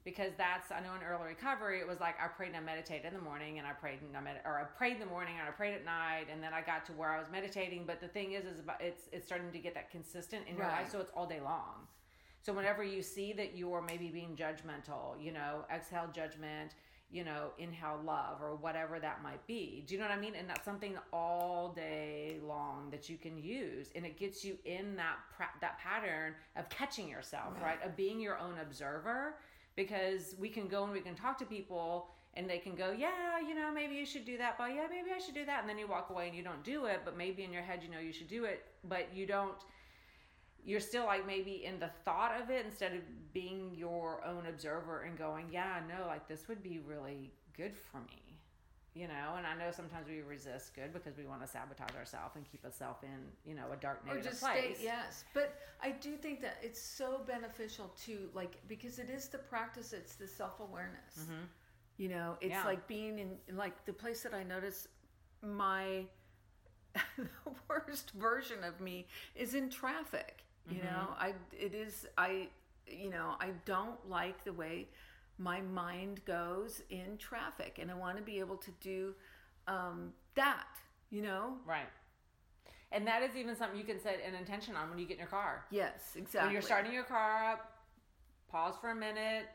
because 0.05 0.33
that's 0.39 0.71
I 0.71 0.81
know 0.81 0.95
in 0.95 1.03
early 1.03 1.29
recovery 1.29 1.81
it 1.81 1.89
was 1.89 2.01
like 2.01 2.15
I 2.23 2.29
prayed 2.29 2.49
and 2.49 2.57
I 2.57 2.61
meditated 2.61 3.07
in 3.07 3.15
the 3.15 3.21
morning 3.25 3.59
and 3.59 3.67
I 3.67 3.73
prayed 3.73 3.99
and 4.03 4.17
I 4.17 4.21
med- 4.21 4.41
or 4.45 4.59
I 4.59 4.65
prayed 4.65 4.95
in 4.95 5.01
the 5.01 5.07
morning 5.07 5.35
and 5.39 5.49
I 5.49 5.51
prayed 5.53 5.75
at 5.75 5.85
night 5.85 6.27
and 6.31 6.43
then 6.43 6.53
I 6.55 6.61
got 6.63 6.85
to 6.87 6.93
where 6.93 7.11
I 7.11 7.19
was 7.19 7.27
meditating. 7.31 7.85
But 7.87 8.01
the 8.01 8.09
thing 8.09 8.33
is, 8.33 8.45
is 8.45 8.61
about 8.61 8.81
it's 8.81 9.09
it's 9.13 9.27
starting 9.27 9.51
to 9.53 9.59
get 9.59 9.75
that 9.75 9.91
consistent 9.91 10.47
in 10.49 10.57
your 10.57 10.67
Right. 10.67 10.83
life, 10.83 10.93
so 10.93 11.01
it's 11.01 11.11
all 11.15 11.27
day 11.27 11.41
long. 11.41 11.87
So 12.43 12.53
whenever 12.53 12.83
you 12.83 13.03
see 13.03 13.33
that 13.35 13.57
you're 13.57 13.83
maybe 13.83 14.09
being 14.09 14.37
judgmental, 14.37 15.23
you 15.23 15.33
know, 15.33 15.65
exhale 15.75 16.09
judgment, 16.13 16.75
you 17.11 17.25
know, 17.25 17.51
inhale 17.59 18.01
love 18.05 18.41
or 18.41 18.55
whatever 18.55 19.01
that 19.01 19.23
might 19.23 19.45
be. 19.47 19.85
Do 19.87 19.95
you 19.95 20.01
know 20.01 20.07
what 20.07 20.17
I 20.17 20.21
mean? 20.21 20.35
And 20.37 20.49
that's 20.49 20.65
something 20.65 20.97
all 21.13 21.73
day 21.75 22.39
long 22.47 22.89
that 22.91 23.09
you 23.09 23.17
can 23.17 23.37
use, 23.37 23.89
and 23.95 24.07
it 24.07 24.17
gets 24.17 24.45
you 24.45 24.57
in 24.65 24.97
that 24.97 25.17
pra- 25.37 25.51
that 25.61 25.79
pattern 25.79 26.35
of 26.57 26.69
catching 26.69 27.09
yourself, 27.09 27.55
right? 27.63 27.83
Of 27.85 27.97
being 27.97 28.21
your 28.21 28.39
own 28.39 28.55
observer, 28.63 29.35
because 29.75 30.37
we 30.39 30.49
can 30.49 30.69
go 30.69 30.85
and 30.85 30.93
we 30.93 31.01
can 31.01 31.15
talk 31.15 31.37
to 31.39 31.45
people. 31.45 32.09
And 32.35 32.49
they 32.49 32.59
can 32.59 32.77
go, 32.77 32.95
yeah, 32.97 33.41
you 33.41 33.57
know, 33.57 33.73
maybe 33.73 33.97
you 33.97 34.07
should 34.07 34.25
do 34.25 34.39
that, 34.39 34.57
but 34.57 34.73
yeah, 34.73 34.87
maybe 34.89 35.11
I 35.13 35.19
should 35.19 35.35
do 35.35 35.45
that. 35.47 35.63
And 35.63 35.69
then 35.69 35.79
you 35.79 35.89
walk 35.89 36.11
away 36.11 36.29
and 36.29 36.37
you 36.37 36.45
don't 36.45 36.63
do 36.63 36.85
it, 36.85 37.01
but 37.05 37.17
maybe 37.17 37.43
in 37.43 37.53
your 37.53 37.63
head 37.63 37.81
you 37.83 37.91
know 37.91 37.99
you 37.99 38.13
should 38.13 38.29
do 38.29 38.45
it, 38.45 38.67
but 38.89 39.09
you 39.13 39.27
don't 39.27 39.57
you're 40.65 40.81
still 40.81 41.07
like 41.07 41.27
maybe 41.27 41.65
in 41.65 41.79
the 41.81 41.91
thought 42.05 42.33
of 42.41 42.51
it 42.51 42.65
instead 42.67 42.93
of 42.93 43.01
being 43.33 43.73
your 43.75 44.25
own 44.25 44.47
observer 44.47 45.03
and 45.03 45.17
going, 45.17 45.47
yeah, 45.53 45.81
no, 45.89 46.07
like 46.07 46.29
this 46.29 46.49
would 46.49 46.63
be 46.63 46.79
really 46.87 47.31
good 47.57 47.77
for 47.77 47.99
me 48.01 48.31
you 48.95 49.07
know? 49.07 49.35
And 49.39 49.47
i 49.47 49.55
know 49.55 49.71
sometimes 49.71 50.09
we 50.09 50.21
resist 50.21 50.75
good 50.75 50.93
because 50.93 51.17
we 51.17 51.25
want 51.25 51.41
to 51.43 51.47
sabotage 51.47 51.95
ourselves 51.97 52.35
and 52.37 52.45
keep 52.51 52.65
ourselves 52.65 53.03
in 53.03 53.21
you 53.49 53.55
know 53.55 53.67
a 53.73 53.77
dark 53.77 54.03
or 54.09 54.21
just 54.21 54.41
place. 54.43 54.77
stay 54.79 54.85
yes. 54.85 55.25
But 55.33 55.57
i 55.83 55.91
do 55.93 56.17
think 56.17 56.41
that 56.43 56.57
it's 56.63 56.81
so 56.81 57.21
beneficial 57.27 57.93
to 58.07 58.29
like 58.35 58.57
because 58.69 58.99
it 58.99 59.09
is 59.09 59.29
the 59.29 59.39
practice 59.39 59.93
it's 59.93 60.17
the 60.17 60.27
self-awareness. 60.27 61.19
Mm-hmm. 61.21 61.45
You 61.99 62.09
know 62.09 62.37
it's 62.41 62.51
Yeah. 62.51 62.65
like 62.65 62.87
being 62.89 63.19
in 63.21 63.57
like 63.57 63.85
the 63.87 63.93
place 63.93 64.23
that 64.23 64.35
i 64.35 64.43
notice 64.43 64.89
my 65.43 66.05
the 67.17 67.29
worst 67.69 68.11
version 68.13 68.65
of 68.65 68.81
me 68.81 69.07
is 69.37 69.55
in 69.55 69.71
traffic 69.71 70.45
you 70.69 70.83
know 70.83 71.09
i 71.19 71.33
it 71.53 71.75
is 71.75 72.07
i 72.19 72.49
you 72.87 73.11
know 73.11 73.35
i 73.41 73.49
don't 73.65 74.09
like 74.09 74.45
the 74.45 74.53
way 74.53 74.89
my 75.39 75.61
mind 75.61 76.21
goes 76.27 76.83
in 76.91 77.17
traffic 77.19 77.79
and 77.81 77.91
i 77.91 77.95
want 77.95 78.17
to 78.17 78.23
be 78.23 78.39
able 78.39 78.57
to 78.57 78.71
do 78.81 79.15
um, 79.69 80.13
that 80.35 80.67
you 81.11 81.23
know? 81.23 81.55
Right. 81.67 81.89
And 82.93 83.07
that 83.07 83.23
is 83.23 83.37
even 83.37 83.57
something 83.57 83.79
you 83.79 83.85
can 83.85 84.01
set 84.01 84.21
an 84.27 84.35
intention 84.35 84.75
on 84.77 84.91
when 84.91 84.99
you 84.99 85.07
get 85.07 85.15
in 85.15 85.21
your 85.21 85.29
car. 85.29 85.65
Yes 85.71 86.15
exactly 86.17 86.49
when 86.49 86.53
you're 86.53 86.63
starting 86.63 86.93
your 86.93 87.05
car 87.05 87.53
up 87.53 87.73
pause 88.51 88.75
for 88.81 88.91
a 88.91 88.95
minute 88.95 89.47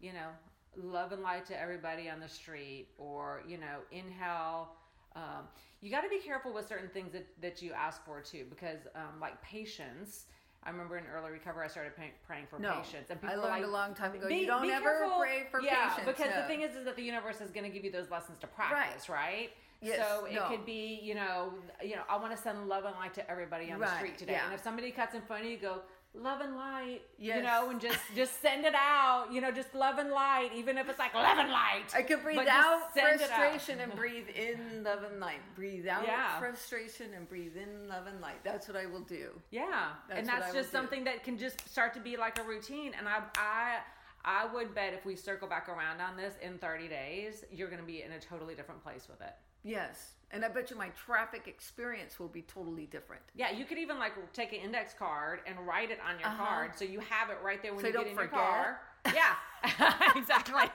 you 0.00 0.12
know 0.12 0.28
love 0.76 1.12
and 1.12 1.22
light 1.22 1.44
to 1.44 1.60
everybody 1.60 2.08
on 2.08 2.20
the 2.20 2.28
street 2.28 2.88
or 2.96 3.42
you 3.46 3.58
know 3.58 3.80
inhale 3.92 4.70
um, 5.18 5.44
you 5.80 5.90
got 5.90 6.02
to 6.02 6.08
be 6.08 6.18
careful 6.18 6.52
with 6.52 6.66
certain 6.68 6.88
things 6.88 7.12
that, 7.12 7.26
that 7.40 7.60
you 7.62 7.72
ask 7.72 8.04
for 8.04 8.20
too 8.20 8.44
because 8.48 8.78
um, 8.94 9.20
like 9.20 9.40
patience 9.42 10.26
i 10.64 10.70
remember 10.70 10.96
in 10.98 11.04
early 11.14 11.30
recovery 11.30 11.64
i 11.64 11.68
started 11.68 11.96
pay- 11.96 12.12
praying 12.26 12.46
for 12.48 12.58
No, 12.58 12.74
patience 12.82 13.10
I 13.22 13.34
learned 13.34 13.42
like, 13.50 13.64
a 13.64 13.68
long 13.68 13.94
time 13.94 14.14
ago, 14.14 14.28
be- 14.28 14.36
you 14.38 14.46
don't 14.46 14.68
ever 14.70 14.84
careful. 15.00 15.18
pray 15.18 15.46
for 15.50 15.60
yeah, 15.62 15.90
patience, 15.90 16.06
because 16.06 16.34
the 16.34 16.42
thing 16.48 16.62
is 16.62 16.74
is 16.76 16.84
that 16.84 16.96
the 16.96 17.02
universe 17.02 17.40
is 17.40 17.50
going 17.50 17.64
to 17.64 17.70
give 17.70 17.84
you 17.84 17.92
those 17.92 18.10
lessons 18.10 18.38
to 18.40 18.46
practice 18.46 19.08
right, 19.08 19.50
Yes, 19.80 20.04
so 20.04 20.24
it 20.26 20.34
no. 20.34 20.48
could 20.48 20.66
be 20.66 20.98
you 21.02 21.14
know 21.14 21.52
you 21.82 21.94
know 21.96 22.02
i 22.08 22.16
want 22.16 22.34
to 22.36 22.42
send 22.42 22.68
love 22.68 22.84
and 22.84 22.94
light 22.96 23.14
to 23.14 23.30
everybody 23.30 23.70
on 23.70 23.78
the 23.78 23.96
street 23.96 24.18
today 24.18 24.32
yeah. 24.32 24.44
and 24.46 24.54
if 24.54 24.62
somebody 24.62 24.90
cuts 24.90 25.14
in 25.14 25.22
front 25.22 25.44
of 25.44 25.50
you 25.50 25.56
go 25.58 25.82
love 26.20 26.40
and 26.40 26.56
light 26.56 27.00
you 27.18 27.40
know 27.42 27.70
and 27.70 27.80
just 27.80 27.98
just 28.16 28.40
send 28.42 28.64
it 28.64 28.74
out 28.74 29.26
you 29.32 29.40
know 29.40 29.50
just 29.52 29.72
love 29.74 29.98
and 29.98 30.10
light 30.10 30.50
even 30.54 30.76
if 30.76 30.88
it's 30.88 30.98
like 30.98 31.14
love 31.14 31.38
and 31.38 31.50
light 31.50 31.84
I 31.94 32.02
could 32.02 32.22
breathe 32.22 32.38
out 32.40 32.90
it 32.96 33.02
out. 33.04 33.18
frustration 33.28 33.80
and 33.80 33.94
breathe 33.96 34.28
in 34.34 34.82
love 34.82 35.04
and 35.04 35.20
light. 35.20 35.38
Breathe 35.54 35.86
out 35.86 36.04
Yeah. 36.04 36.38
frustration 36.40 37.14
and 37.14 37.28
breathe 37.28 37.56
in 37.56 37.88
love 37.88 38.06
and 38.08 38.20
light. 38.20 38.42
That's 38.42 38.66
what 38.66 38.76
I 38.76 38.86
will 38.86 39.00
do. 39.02 39.30
yeah 39.50 39.90
That's 40.08 40.20
and 40.20 40.28
that's 40.28 40.52
just 40.52 40.70
do. 40.72 40.76
something 40.78 41.04
that 41.04 41.22
can 41.22 41.38
just 41.38 41.68
start 41.68 41.94
to 41.94 42.00
be 42.00 42.16
like 42.16 42.38
a 42.38 42.42
routine 42.42 42.92
and 42.98 43.08
i 43.08 43.20
i 43.36 43.76
i 44.24 44.46
would 44.52 44.74
bet 44.74 44.92
if 44.94 45.06
we 45.06 45.14
circle 45.14 45.46
back 45.48 45.68
around 45.68 46.00
on 46.00 46.16
this 46.16 46.34
in 46.42 46.58
30 46.58 46.88
days 46.88 47.44
you're 47.52 47.68
going 47.68 47.80
to 47.80 47.86
be 47.86 48.02
in 48.02 48.12
a 48.12 48.18
totally 48.20 48.54
different 48.56 48.82
place 48.82 49.06
with 49.08 49.20
it 49.20 49.34
Yes. 49.64 50.12
And 50.30 50.44
I 50.44 50.48
bet 50.48 50.70
you 50.70 50.76
my 50.76 50.88
traffic 50.90 51.48
experience 51.48 52.18
will 52.18 52.28
be 52.28 52.42
totally 52.42 52.84
different. 52.86 53.22
yeah, 53.34 53.50
you 53.50 53.64
could 53.64 53.78
even 53.78 53.98
like 53.98 54.12
take 54.34 54.52
an 54.52 54.58
index 54.60 54.92
card 54.92 55.40
and 55.46 55.58
write 55.66 55.90
it 55.90 55.98
on 56.06 56.18
your 56.20 56.28
Uh-huh. 56.28 56.44
card 56.44 56.70
so 56.76 56.84
you 56.84 57.00
have 57.00 57.30
it 57.30 57.38
right 57.42 57.62
there 57.62 57.72
when 57.74 57.80
So 57.80 57.86
you 57.88 57.92
get 57.94 58.06
in 58.08 58.14
don't 58.14 58.24
your 58.24 58.28
car. 58.28 58.80
Yeah, 59.14 59.36
exactly. 60.16 60.54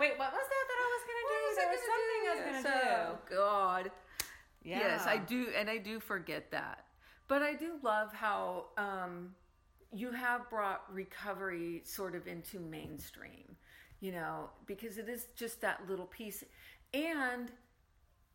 Wait, 0.00 0.18
what 0.18 0.32
was 0.32 0.46
that 0.52 0.64
that 0.68 0.78
I 0.84 0.88
was 0.94 1.02
gonna 1.08 1.26
do? 1.32 1.40
There 1.56 1.70
was 1.70 1.80
something 1.92 2.20
I 2.28 2.34
was 2.34 2.62
gonna 2.64 2.84
do. 2.84 2.90
Oh 2.90 3.18
God. 3.28 3.90
Yeah. 4.62 4.78
Yes, 4.80 5.06
I 5.06 5.16
do, 5.16 5.48
and 5.56 5.70
I 5.70 5.78
do 5.78 6.00
forget 6.00 6.50
that. 6.50 6.84
But 7.28 7.42
I 7.42 7.54
do 7.54 7.74
love 7.82 8.12
how 8.12 8.66
um, 8.76 9.34
you 9.92 10.10
have 10.12 10.48
brought 10.50 10.82
recovery 10.92 11.82
sort 11.84 12.14
of 12.14 12.26
into 12.26 12.58
mainstream, 12.60 13.56
you 14.00 14.12
know, 14.12 14.50
because 14.66 14.98
it 14.98 15.08
is 15.08 15.26
just 15.36 15.60
that 15.62 15.88
little 15.88 16.06
piece. 16.06 16.44
And, 16.94 17.50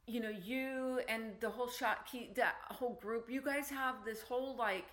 you 0.08 0.20
know, 0.20 0.30
you 0.30 1.02
and 1.08 1.34
the 1.40 1.50
whole 1.50 1.70
Shakti, 1.70 2.32
that 2.36 2.56
whole 2.70 3.00
group, 3.02 3.30
you 3.30 3.42
guys 3.42 3.70
have 3.70 3.96
this 4.06 4.22
whole 4.22 4.56
like, 4.56 4.86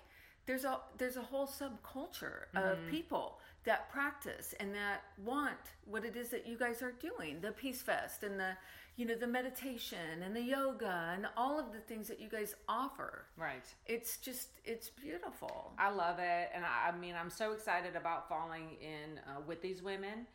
there's 0.45 0.65
a 0.65 0.79
there's 0.97 1.17
a 1.17 1.21
whole 1.21 1.47
subculture 1.47 2.45
of 2.55 2.79
people 2.89 3.39
that 3.65 3.91
practice 3.91 4.55
and 4.59 4.73
that 4.73 5.01
want 5.23 5.57
what 5.85 6.03
it 6.03 6.15
is 6.15 6.29
that 6.29 6.47
you 6.47 6.57
guys 6.57 6.81
are 6.81 6.93
doing 6.93 7.39
the 7.41 7.51
peace 7.51 7.83
fest 7.83 8.23
and 8.23 8.39
the 8.39 8.53
you 8.95 9.05
know 9.05 9.15
the 9.15 9.27
meditation 9.27 10.23
and 10.25 10.35
the 10.35 10.41
yoga 10.41 11.13
and 11.13 11.27
all 11.37 11.59
of 11.59 11.71
the 11.71 11.79
things 11.79 12.07
that 12.07 12.19
you 12.19 12.27
guys 12.27 12.55
offer. 12.67 13.25
Right. 13.37 13.63
it's 13.85 14.17
just 14.17 14.49
it's 14.65 14.89
beautiful. 14.89 15.71
I 15.77 15.91
love 15.91 16.19
it, 16.19 16.49
and 16.53 16.65
I, 16.65 16.89
I 16.89 16.97
mean, 16.97 17.15
I'm 17.15 17.29
so 17.29 17.53
excited 17.53 17.95
about 17.95 18.27
falling 18.27 18.75
in 18.81 19.19
uh, 19.19 19.41
with 19.45 19.61
these 19.61 19.81
women 19.83 20.25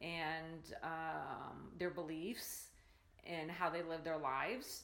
and 0.00 0.74
um, 0.82 1.68
their 1.78 1.90
beliefs 1.90 2.67
and 3.28 3.50
how 3.50 3.68
they 3.70 3.82
live 3.82 4.02
their 4.04 4.18
lives. 4.18 4.82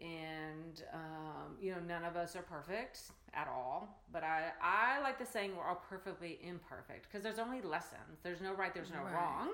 And 0.00 0.82
um, 0.92 1.56
you 1.60 1.70
know, 1.72 1.78
none 1.86 2.04
of 2.04 2.16
us 2.16 2.34
are 2.36 2.42
perfect 2.42 3.00
at 3.32 3.48
all, 3.48 4.02
but 4.12 4.22
I 4.24 4.50
I 4.60 5.00
like 5.00 5.18
the 5.18 5.26
saying 5.26 5.56
we're 5.56 5.66
all 5.66 5.82
perfectly 5.88 6.38
imperfect 6.42 7.06
because 7.08 7.22
there's 7.22 7.38
only 7.38 7.62
lessons. 7.62 8.18
There's 8.22 8.40
no 8.40 8.52
right. 8.54 8.74
There's 8.74 8.90
no 8.90 9.02
Right. 9.02 9.14
wrong. 9.14 9.50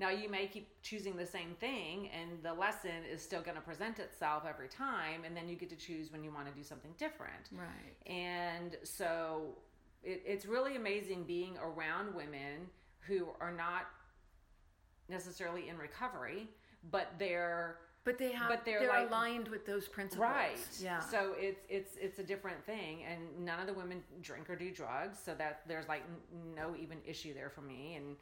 Now 0.00 0.10
you 0.10 0.28
may 0.28 0.46
keep 0.46 0.68
choosing 0.82 1.16
the 1.16 1.26
same 1.26 1.54
thing, 1.58 2.08
and 2.10 2.40
the 2.42 2.52
lesson 2.54 3.02
is 3.10 3.20
still 3.22 3.40
going 3.42 3.56
to 3.56 3.60
present 3.62 3.98
itself 3.98 4.44
every 4.48 4.68
time, 4.68 5.24
and 5.24 5.36
then 5.36 5.48
you 5.48 5.56
get 5.56 5.70
to 5.70 5.76
choose 5.76 6.12
when 6.12 6.22
you 6.22 6.30
want 6.32 6.46
to 6.46 6.52
do 6.52 6.62
something 6.62 6.92
different. 6.98 7.48
right 7.50 7.96
And 8.06 8.76
so 8.84 9.56
it, 10.04 10.22
it's 10.24 10.46
really 10.46 10.76
amazing 10.76 11.24
being 11.24 11.56
around 11.58 12.14
women 12.14 12.68
who 13.00 13.26
are 13.40 13.50
not 13.50 13.86
necessarily 15.08 15.68
in 15.68 15.76
recovery, 15.78 16.48
but 16.90 17.12
they're 17.18 17.78
but 18.04 18.16
they 18.16 18.32
have 18.32 18.48
But 18.48 18.64
they're 18.64 18.80
they're, 18.80 18.88
like- 18.88 19.08
aligned 19.08 19.48
with 19.48 19.66
those 19.66 19.86
principles 19.86 20.24
right. 20.30 20.56
yeah 20.80 21.00
So 21.00 21.34
it's 21.38 21.60
it's 21.68 21.96
it's 22.00 22.18
a 22.18 22.24
different 22.24 22.64
thing, 22.64 23.04
and 23.04 23.20
none 23.44 23.60
of 23.60 23.66
the 23.66 23.74
women 23.74 24.02
drink 24.22 24.48
or 24.48 24.56
do 24.56 24.70
drugs, 24.70 25.18
so 25.22 25.34
that 25.34 25.60
there's 25.66 25.88
like 25.88 26.02
n- 26.02 26.54
no 26.56 26.74
even 26.80 26.98
issue 27.06 27.34
there 27.34 27.50
for 27.50 27.60
me. 27.60 27.96
And 27.96 28.16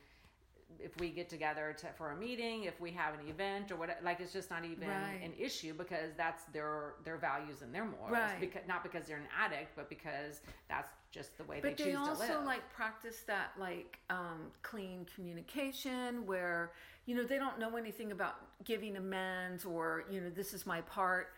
if 0.81 0.99
we 0.99 1.11
get 1.11 1.29
together 1.31 1.75
to, 1.79 1.87
for 1.97 2.11
a 2.11 2.17
meeting, 2.17 2.65
if 2.65 2.81
we 2.81 2.91
have 2.91 3.15
an 3.15 3.29
event 3.29 3.71
or 3.71 3.77
what, 3.77 3.97
like 4.03 4.19
it's 4.21 4.33
just 4.33 4.51
not 4.51 4.65
even 4.65 4.89
Right. 4.89 5.21
an 5.23 5.33
issue 5.39 5.73
because 5.73 6.11
that's 6.17 6.43
their 6.53 6.95
their 7.05 7.17
values 7.17 7.63
and 7.63 7.73
their 7.73 7.85
morals. 7.85 8.11
Right. 8.11 8.41
Because 8.41 8.63
not 8.67 8.83
because 8.83 9.07
they're 9.07 9.19
an 9.19 9.29
addict, 9.39 9.77
but 9.77 9.89
because 9.89 10.41
that's 10.69 10.91
just 11.13 11.39
the 11.39 11.45
way 11.45 11.61
but 11.63 11.77
they 11.77 11.85
they 11.85 11.91
choose 11.93 12.03
to 12.03 12.11
also 12.11 12.39
live. 12.39 12.45
like 12.45 12.73
practice 12.75 13.21
that 13.29 13.53
like 13.59 13.99
um, 14.11 14.51
clean 14.63 15.07
communication 15.15 16.27
where 16.27 16.73
you 17.07 17.15
know 17.15 17.25
they 17.25 17.39
don't 17.39 17.59
know 17.59 17.77
anything 17.77 18.13
about 18.13 18.35
giving 18.65 18.97
amends 18.97 19.65
or 19.65 20.05
you 20.11 20.21
know 20.21 20.31
this 20.31 20.53
is 20.55 20.67
my 20.67 20.81
part 20.83 21.29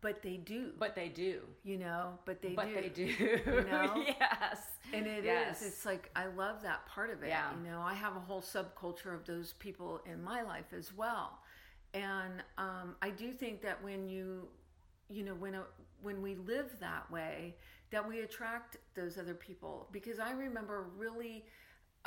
but 0.00 0.22
they 0.22 0.36
do 0.36 0.70
but 0.78 0.94
they 0.94 1.08
do. 1.08 1.40
you 1.64 1.76
know 1.76 2.12
but 2.24 2.40
they 2.40 2.50
but 2.50 2.68
do 2.68 2.74
they 2.74 2.88
do. 2.88 3.04
You 3.04 3.64
know? 3.70 4.04
yes. 4.20 4.60
and 4.92 5.06
it 5.06 5.18
is. 5.20 5.24
Yes. 5.24 5.62
it's 5.62 5.84
like 5.84 6.10
i 6.14 6.26
love 6.26 6.62
that 6.62 6.86
part 6.86 7.10
of 7.10 7.22
it 7.22 7.28
Yeah. 7.28 7.50
you 7.56 7.68
know 7.70 7.80
i 7.80 7.94
have 7.94 8.16
a 8.16 8.20
whole 8.20 8.42
subculture 8.42 9.14
of 9.14 9.24
those 9.26 9.54
people 9.54 10.00
in 10.10 10.22
my 10.22 10.42
life 10.42 10.72
as 10.76 10.92
well 10.94 11.38
and 11.94 12.34
um, 12.58 12.94
i 13.02 13.10
do 13.10 13.32
think 13.32 13.62
that 13.62 13.82
when 13.82 14.08
you 14.08 14.46
you 15.08 15.24
know 15.24 15.34
when 15.34 15.54
a, 15.54 15.62
when 16.02 16.20
we 16.22 16.36
live 16.36 16.76
that 16.80 17.10
way 17.10 17.54
that 17.90 18.06
we 18.06 18.20
attract 18.20 18.76
those 18.94 19.16
other 19.18 19.34
people 19.34 19.88
because 19.90 20.18
i 20.18 20.30
remember 20.32 20.86
really 20.96 21.44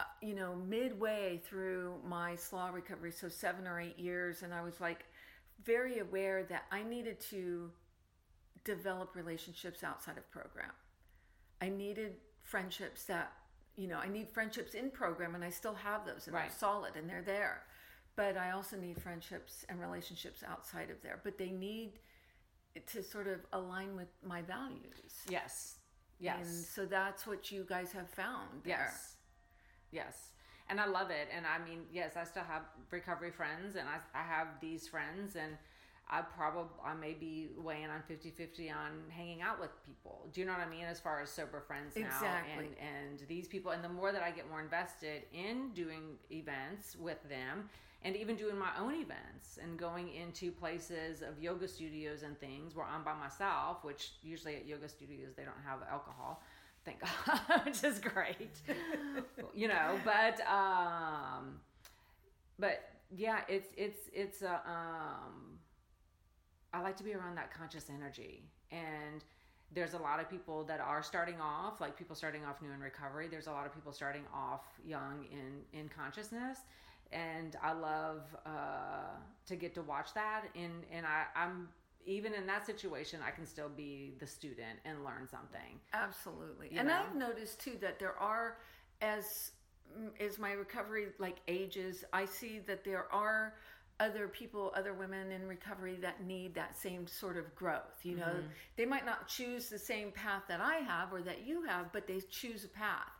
Uh, 0.01 0.03
you 0.21 0.33
know 0.33 0.55
midway 0.55 1.39
through 1.47 1.93
my 2.07 2.35
slaw 2.35 2.69
recovery 2.69 3.11
so 3.11 3.27
seven 3.29 3.67
or 3.67 3.79
eight 3.79 3.99
years 3.99 4.41
and 4.41 4.51
i 4.53 4.61
was 4.61 4.79
like 4.81 5.05
very 5.63 5.99
aware 5.99 6.43
that 6.43 6.63
i 6.71 6.81
needed 6.81 7.19
to 7.19 7.69
develop 8.63 9.15
relationships 9.15 9.83
outside 9.83 10.17
of 10.17 10.29
program 10.31 10.71
i 11.61 11.69
needed 11.69 12.13
friendships 12.41 13.03
that 13.05 13.31
you 13.75 13.87
know 13.87 13.97
i 13.97 14.07
need 14.07 14.27
friendships 14.29 14.73
in 14.73 14.89
program 14.89 15.35
and 15.35 15.43
i 15.43 15.49
still 15.49 15.75
have 15.75 16.05
those 16.05 16.25
and 16.25 16.33
Right. 16.35 16.49
they're 16.49 16.57
solid 16.57 16.95
and 16.95 17.07
they're 17.09 17.21
there 17.21 17.61
but 18.15 18.37
i 18.37 18.51
also 18.51 18.77
need 18.77 18.99
friendships 19.01 19.65
and 19.69 19.79
relationships 19.79 20.43
outside 20.47 20.89
of 20.89 20.99
there 21.03 21.19
but 21.23 21.37
they 21.37 21.51
need 21.51 21.99
to 22.87 23.03
sort 23.03 23.27
of 23.27 23.39
align 23.53 23.95
with 23.95 24.07
my 24.25 24.41
values 24.41 25.13
Yes. 25.29 25.75
Yes. 26.19 26.37
and 26.47 26.65
so 26.65 26.85
that's 26.85 27.27
what 27.27 27.51
you 27.51 27.65
guys 27.67 27.91
have 27.91 28.09
found 28.09 28.63
there. 28.63 28.89
Yes. 28.91 29.17
Yes. 29.91 30.31
And 30.69 30.79
I 30.79 30.85
love 30.85 31.09
it. 31.09 31.27
And 31.35 31.45
I 31.45 31.63
mean, 31.67 31.81
yes, 31.91 32.15
I 32.15 32.23
still 32.23 32.43
have 32.43 32.63
recovery 32.91 33.31
friends 33.31 33.75
and 33.75 33.87
I, 33.87 33.97
I 34.17 34.23
have 34.23 34.47
these 34.61 34.87
friends 34.87 35.35
and 35.35 35.57
I 36.09 36.21
probably, 36.21 36.69
I 36.85 36.93
may 36.93 37.13
be 37.13 37.49
weighing 37.57 37.89
on 37.89 38.01
50 38.07 38.31
50 38.31 38.69
on 38.69 38.91
hanging 39.09 39.41
out 39.41 39.59
with 39.59 39.69
people. 39.85 40.27
Do 40.33 40.41
you 40.41 40.47
know 40.47 40.53
what 40.53 40.61
I 40.61 40.69
mean? 40.69 40.83
As 40.83 40.99
far 40.99 41.21
as 41.21 41.29
sober 41.29 41.61
friends 41.61 41.95
now. 41.95 42.05
Exactly. 42.05 42.65
And, 42.65 43.19
and 43.19 43.27
these 43.29 43.47
people, 43.47 43.71
and 43.71 43.83
the 43.83 43.89
more 43.89 44.11
that 44.11 44.21
I 44.21 44.31
get 44.31 44.49
more 44.49 44.61
invested 44.61 45.23
in 45.33 45.69
doing 45.73 46.17
events 46.29 46.97
with 46.99 47.17
them 47.29 47.69
and 48.03 48.15
even 48.15 48.35
doing 48.35 48.57
my 48.57 48.71
own 48.79 48.95
events 48.95 49.57
and 49.61 49.77
going 49.77 50.13
into 50.13 50.51
places 50.51 51.21
of 51.21 51.41
yoga 51.41 51.67
studios 51.67 52.23
and 52.23 52.37
things 52.39 52.75
where 52.75 52.85
I'm 52.85 53.03
by 53.03 53.13
myself, 53.13 53.83
which 53.83 54.13
usually 54.21 54.55
at 54.55 54.65
yoga 54.65 54.89
studios 54.89 55.33
they 55.37 55.43
don't 55.43 55.63
have 55.65 55.79
alcohol 55.89 56.41
thank 56.85 56.99
God, 57.01 57.61
which 57.65 57.83
is 57.83 57.99
great. 57.99 58.57
you 59.53 59.67
know, 59.67 59.99
but 60.05 60.39
um, 60.47 61.59
but 62.59 62.89
yeah, 63.15 63.41
it's 63.47 63.69
it's 63.77 64.09
it's 64.13 64.41
a 64.41 64.61
um 64.65 65.59
I 66.73 66.81
like 66.81 66.95
to 66.97 67.03
be 67.03 67.13
around 67.13 67.35
that 67.35 67.53
conscious 67.53 67.89
energy. 67.89 68.43
And 68.71 69.23
there's 69.73 69.93
a 69.93 69.97
lot 69.97 70.19
of 70.19 70.29
people 70.29 70.63
that 70.65 70.79
are 70.79 71.03
starting 71.03 71.39
off 71.41 71.79
like 71.81 71.97
people 71.97 72.15
starting 72.15 72.45
off 72.45 72.61
new 72.61 72.71
in 72.71 72.79
recovery. 72.79 73.27
There's 73.29 73.47
a 73.47 73.51
lot 73.51 73.65
of 73.65 73.73
people 73.73 73.91
starting 73.91 74.23
off 74.33 74.61
young 74.85 75.25
in 75.31 75.79
in 75.79 75.89
consciousness. 75.89 76.59
And 77.13 77.57
i 77.61 77.73
love 77.73 78.21
uh, 78.45 79.17
to 79.47 79.55
get 79.57 79.73
to 79.75 79.81
watch 79.81 80.13
that. 80.13 80.45
And 80.55 80.83
and 80.91 81.05
I, 81.05 81.25
i'm 81.35 81.67
even 82.05 82.33
in 82.33 82.45
that 82.45 82.65
situation 82.65 83.19
i 83.25 83.31
can 83.31 83.45
still 83.45 83.69
be 83.69 84.13
the 84.19 84.27
student 84.27 84.79
and 84.85 85.03
learn 85.03 85.27
something 85.29 85.79
Absolutely. 85.93 86.71
And 86.77 86.87
know? 86.87 86.95
I've 86.95 87.15
noticed 87.15 87.59
too 87.59 87.77
that 87.81 87.99
there 87.99 88.17
are 88.17 88.57
as 89.01 89.51
mm, 89.97 90.09
is 90.19 90.39
my 90.39 90.51
recovery 90.53 91.07
like 91.19 91.37
ages, 91.47 92.03
I 92.13 92.25
see 92.25 92.59
that 92.67 92.83
there 92.83 93.11
are 93.11 93.55
other 93.99 94.27
people, 94.27 94.73
other 94.75 94.93
women 94.93 95.31
in 95.31 95.47
recovery 95.47 95.97
that 96.01 96.25
need 96.25 96.55
that 96.55 96.75
same 96.75 97.05
sort 97.05 97.37
of 97.37 97.53
growth. 97.55 97.99
You 98.03 98.17
know, 98.17 98.25
mm-hmm. 98.25 98.47
they 98.75 98.85
might 98.85 99.05
not 99.05 99.27
choose 99.27 99.69
the 99.69 99.77
same 99.77 100.11
path 100.11 100.43
that 100.47 100.61
I 100.61 100.77
have 100.77 101.13
or 101.13 101.21
that 101.21 101.45
you 101.45 101.63
have, 101.63 101.91
but 101.91 102.07
they 102.07 102.21
choose 102.29 102.63
a 102.63 102.69
path 102.69 103.11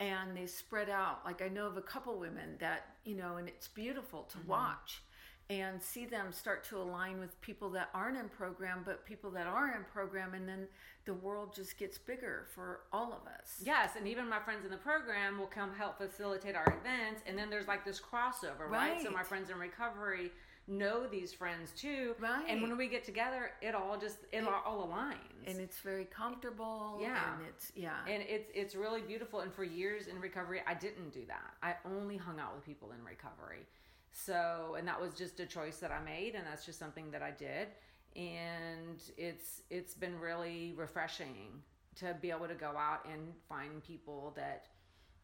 and 0.00 0.36
they 0.36 0.46
spread 0.46 0.88
out. 0.88 1.20
Like 1.24 1.42
I 1.42 1.48
know 1.48 1.66
of 1.66 1.76
a 1.76 1.82
couple 1.82 2.16
women 2.18 2.56
that, 2.60 2.94
you 3.04 3.16
know, 3.16 3.36
and 3.36 3.48
it's 3.48 3.68
beautiful 3.68 4.24
to 4.24 4.38
mm-hmm. 4.38 4.48
watch 4.48 5.02
and 5.50 5.82
see 5.82 6.04
them 6.04 6.30
start 6.30 6.62
to 6.64 6.76
align 6.76 7.18
with 7.18 7.40
people 7.40 7.70
that 7.70 7.88
aren't 7.94 8.18
in 8.18 8.28
program, 8.28 8.82
but 8.84 9.04
people 9.06 9.30
that 9.30 9.46
are 9.46 9.74
in 9.74 9.84
program, 9.92 10.34
and 10.34 10.46
then 10.46 10.66
the 11.06 11.14
world 11.14 11.54
just 11.54 11.78
gets 11.78 11.96
bigger 11.96 12.46
for 12.54 12.80
all 12.92 13.12
of 13.12 13.26
us. 13.26 13.62
Yes, 13.62 13.92
and 13.96 14.06
even 14.06 14.28
my 14.28 14.40
friends 14.40 14.64
in 14.64 14.70
the 14.70 14.76
program 14.76 15.38
will 15.38 15.46
come 15.46 15.74
help 15.74 15.96
facilitate 15.98 16.54
our 16.54 16.78
events, 16.80 17.22
and 17.26 17.38
then 17.38 17.48
there's 17.48 17.66
like 17.66 17.84
this 17.84 18.00
crossover, 18.00 18.68
right? 18.68 19.00
So 19.02 19.10
my 19.10 19.22
friends 19.22 19.48
in 19.48 19.58
recovery 19.58 20.30
know 20.68 21.06
these 21.06 21.32
friends 21.32 21.72
too, 21.72 22.14
Right. 22.20 22.44
And 22.46 22.60
when 22.60 22.76
we 22.76 22.88
get 22.88 23.04
together, 23.04 23.52
it 23.62 23.74
all 23.74 23.96
just 23.98 24.18
it, 24.32 24.44
all 24.44 24.86
aligns, 24.86 25.16
And 25.46 25.58
it's 25.60 25.78
very 25.78 26.04
comfortable. 26.04 26.98
Yeah. 27.00 27.34
And 27.34 27.46
it's, 27.48 27.72
yeah. 27.74 27.96
and 28.06 28.22
it's 28.22 28.50
it's 28.54 28.74
really 28.74 29.00
beautiful. 29.00 29.40
And 29.40 29.52
for 29.52 29.64
years 29.64 30.06
in 30.08 30.20
recovery, 30.20 30.60
I 30.66 30.74
didn't 30.74 31.10
do 31.12 31.24
that. 31.28 31.54
I 31.62 31.76
only 31.88 32.18
hung 32.18 32.38
out 32.38 32.54
with 32.54 32.66
people 32.66 32.92
in 32.92 33.02
recovery. 33.02 33.66
So, 34.12 34.74
and 34.78 34.86
that 34.88 35.00
was 35.00 35.14
just 35.14 35.38
a 35.40 35.46
choice 35.46 35.78
that 35.78 35.90
I 35.92 36.02
made, 36.02 36.34
and 36.34 36.46
that's 36.46 36.64
just 36.66 36.78
something 36.78 37.10
that 37.12 37.22
I 37.22 37.30
did. 37.30 37.68
And 38.16 39.00
it's 39.16 39.62
it's 39.70 39.94
been 39.94 40.18
really 40.18 40.72
refreshing 40.76 41.62
to 41.96 42.16
be 42.20 42.30
able 42.30 42.48
to 42.48 42.54
go 42.54 42.68
out 42.76 43.04
and 43.10 43.32
find 43.48 43.82
people 43.82 44.32
that 44.36 44.66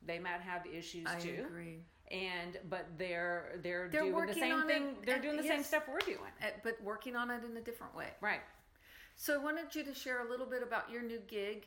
they 0.07 0.19
might 0.19 0.41
have 0.41 0.67
issues 0.67 1.07
I 1.07 1.19
too, 1.19 1.45
agree. 1.47 1.79
and 2.11 2.59
but 2.69 2.87
they're 2.99 3.59
they're, 3.63 3.89
They're 3.91 4.03
doing 4.03 4.27
the 4.27 4.35
same 4.35 4.67
thing. 4.67 4.83
it, 4.89 5.07
They're 5.07 5.21
doing 5.21 5.37
the 5.37 5.43
same 5.43 5.59
yes. 5.59 5.67
stuff 5.69 5.85
we're 5.89 5.99
doing, 6.01 6.19
Uh, 6.43 6.47
But 6.63 6.81
working 6.83 7.17
on 7.17 7.31
it 7.31 7.43
in 7.43 7.57
a 7.57 7.61
different 7.61 7.95
way. 7.97 8.09
right? 8.21 8.43
So 9.17 9.35
I 9.35 9.43
wanted 9.43 9.75
you 9.75 9.83
to 9.85 9.95
share 9.95 10.27
a 10.27 10.29
little 10.31 10.47
bit 10.47 10.63
about 10.63 10.91
your 10.91 11.03
new 11.03 11.21
gig. 11.27 11.67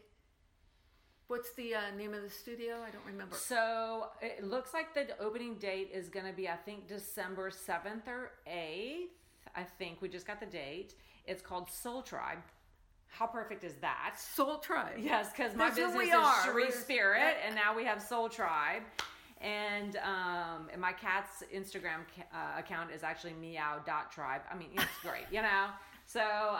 What's 1.27 1.51
the 1.53 1.75
uh, 1.75 1.79
name 1.98 2.13
of 2.13 2.22
the 2.22 2.29
studio? 2.29 2.75
I 2.75 2.89
don't 2.89 3.05
remember. 3.05 3.36
So 3.36 4.07
it 4.22 4.46
looks 4.46 4.74
like 4.74 4.93
the 4.93 5.07
opening 5.19 5.55
date 5.55 5.91
is 5.93 6.07
going 6.07 6.25
to 6.25 6.31
be, 6.31 6.48
I 6.48 6.55
think, 6.55 6.88
December 6.88 7.50
7th 7.51 8.07
or 8.07 8.31
8th. 8.50 9.07
I 9.55 9.63
think 9.63 10.01
we 10.01 10.07
just 10.07 10.25
got 10.25 10.39
the 10.39 10.46
date. 10.46 10.93
It's 11.25 11.41
called 11.41 11.69
Soul 11.69 12.01
Tribe. 12.01 12.38
How 13.10 13.25
perfect 13.25 13.63
is 13.65 13.74
that? 13.81 14.15
Soul 14.17 14.60
Tribe. 14.60 15.00
Yes, 15.00 15.29
because 15.36 15.53
my 15.55 15.65
That's 15.65 15.77
business 15.79 15.98
we 15.98 16.03
is 16.12 16.53
We're- 16.53 16.72
Spirit, 16.72 17.36
yeah. 17.39 17.48
and 17.48 17.55
now 17.55 17.75
we 17.75 17.84
have 17.84 18.01
Soul 18.01 18.29
Tribe. 18.29 18.84
And 19.39 19.98
um, 19.98 20.67
and 20.72 20.81
my 20.81 20.93
cat's 20.93 21.43
Instagram 21.53 22.00
uh, 22.34 22.57
account 22.60 22.89
is 22.91 23.03
actually 23.03 23.34
meow.tribe. 23.34 24.41
I 24.51 24.57
mean, 24.57 24.69
it's 24.74 24.86
great, 25.03 25.25
you 25.31 25.43
know? 25.43 25.65
So, 26.07 26.22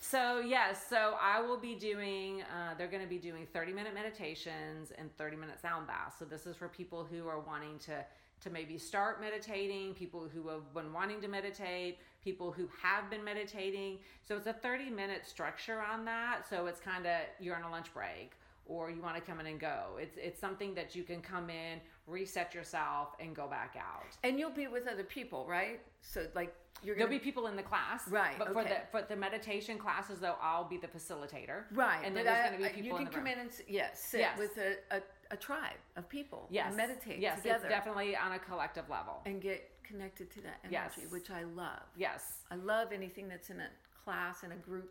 so 0.00 0.40
yes, 0.40 0.84
so 0.88 1.16
I 1.20 1.40
will 1.40 1.58
be 1.58 1.74
doing, 1.74 2.42
uh, 2.42 2.74
they're 2.76 2.88
going 2.88 3.02
to 3.02 3.08
be 3.08 3.18
doing 3.18 3.46
30 3.52 3.72
minute 3.72 3.94
meditations 3.94 4.92
and 4.96 5.14
30 5.16 5.36
minute 5.36 5.60
sound 5.60 5.86
baths. 5.86 6.16
So 6.18 6.24
this 6.24 6.46
is 6.46 6.56
for 6.56 6.68
people 6.68 7.06
who 7.10 7.26
are 7.26 7.40
wanting 7.40 7.78
to, 7.80 8.04
to 8.42 8.50
maybe 8.50 8.78
start 8.78 9.20
meditating, 9.20 9.94
people 9.94 10.28
who 10.32 10.48
have 10.48 10.72
been 10.72 10.92
wanting 10.92 11.20
to 11.22 11.28
meditate, 11.28 11.98
people 12.22 12.52
who 12.52 12.68
have 12.80 13.10
been 13.10 13.24
meditating. 13.24 13.98
So 14.26 14.36
it's 14.36 14.46
a 14.46 14.52
30 14.52 14.90
minute 14.90 15.26
structure 15.26 15.80
on 15.80 16.04
that. 16.04 16.48
So 16.48 16.66
it's 16.66 16.80
kind 16.80 17.06
of, 17.06 17.16
you're 17.40 17.56
on 17.56 17.64
a 17.64 17.70
lunch 17.70 17.92
break 17.92 18.32
or 18.68 18.90
you 18.90 19.00
want 19.00 19.16
to 19.16 19.22
come 19.22 19.40
in 19.40 19.46
and 19.46 19.58
go. 19.58 19.96
It's, 19.98 20.16
it's 20.16 20.38
something 20.38 20.74
that 20.74 20.94
you 20.94 21.02
can 21.02 21.20
come 21.20 21.50
in, 21.50 21.80
reset 22.06 22.54
yourself 22.54 23.16
and 23.18 23.34
go 23.34 23.48
back 23.48 23.76
out. 23.78 24.16
And 24.22 24.38
you'll 24.38 24.50
be 24.50 24.68
with 24.68 24.86
other 24.86 25.04
people, 25.04 25.46
right? 25.48 25.80
So 26.02 26.26
like 26.34 26.54
you're 26.82 26.96
There'll 26.96 27.10
be 27.10 27.18
people 27.18 27.46
in 27.46 27.56
the 27.56 27.62
class, 27.62 28.06
Right, 28.08 28.34
But 28.38 28.52
for 28.52 28.60
okay. 28.60 28.82
the 28.92 28.98
for 29.00 29.06
the 29.06 29.16
meditation 29.16 29.78
classes, 29.78 30.18
though, 30.20 30.36
I'll 30.40 30.64
be 30.68 30.76
the 30.78 30.86
facilitator, 30.88 31.64
right, 31.72 32.02
And 32.04 32.16
then 32.16 32.24
but 32.24 32.32
there's 32.32 32.50
going 32.50 32.62
to 32.62 32.68
be 32.76 32.82
people 32.82 32.98
you 33.00 33.04
can 33.04 33.12
come 33.14 33.24
room. 33.24 33.32
in 33.34 33.38
and 33.40 33.50
yes, 33.68 34.00
sit 34.00 34.20
Yes. 34.20 34.38
with 34.38 34.56
a, 34.58 34.96
a, 34.96 35.00
a 35.30 35.36
tribe 35.36 35.76
of 35.96 36.08
people 36.08 36.46
yes, 36.50 36.68
and 36.68 36.76
meditate 36.76 37.18
Yes, 37.20 37.38
together 37.42 37.66
it's 37.66 37.74
definitely 37.74 38.16
on 38.16 38.32
a 38.32 38.38
collective 38.38 38.88
level. 38.88 39.20
and 39.26 39.40
get 39.40 39.70
connected 39.82 40.30
to 40.32 40.40
that 40.42 40.58
energy, 40.64 41.00
Yes. 41.02 41.10
which 41.10 41.30
I 41.30 41.42
love. 41.44 41.82
yes, 41.96 42.38
I 42.50 42.56
love 42.56 42.92
anything 42.92 43.28
that's 43.28 43.50
in 43.50 43.60
a 43.60 43.68
class 44.04 44.42
in 44.42 44.52
a 44.52 44.56
group. 44.56 44.90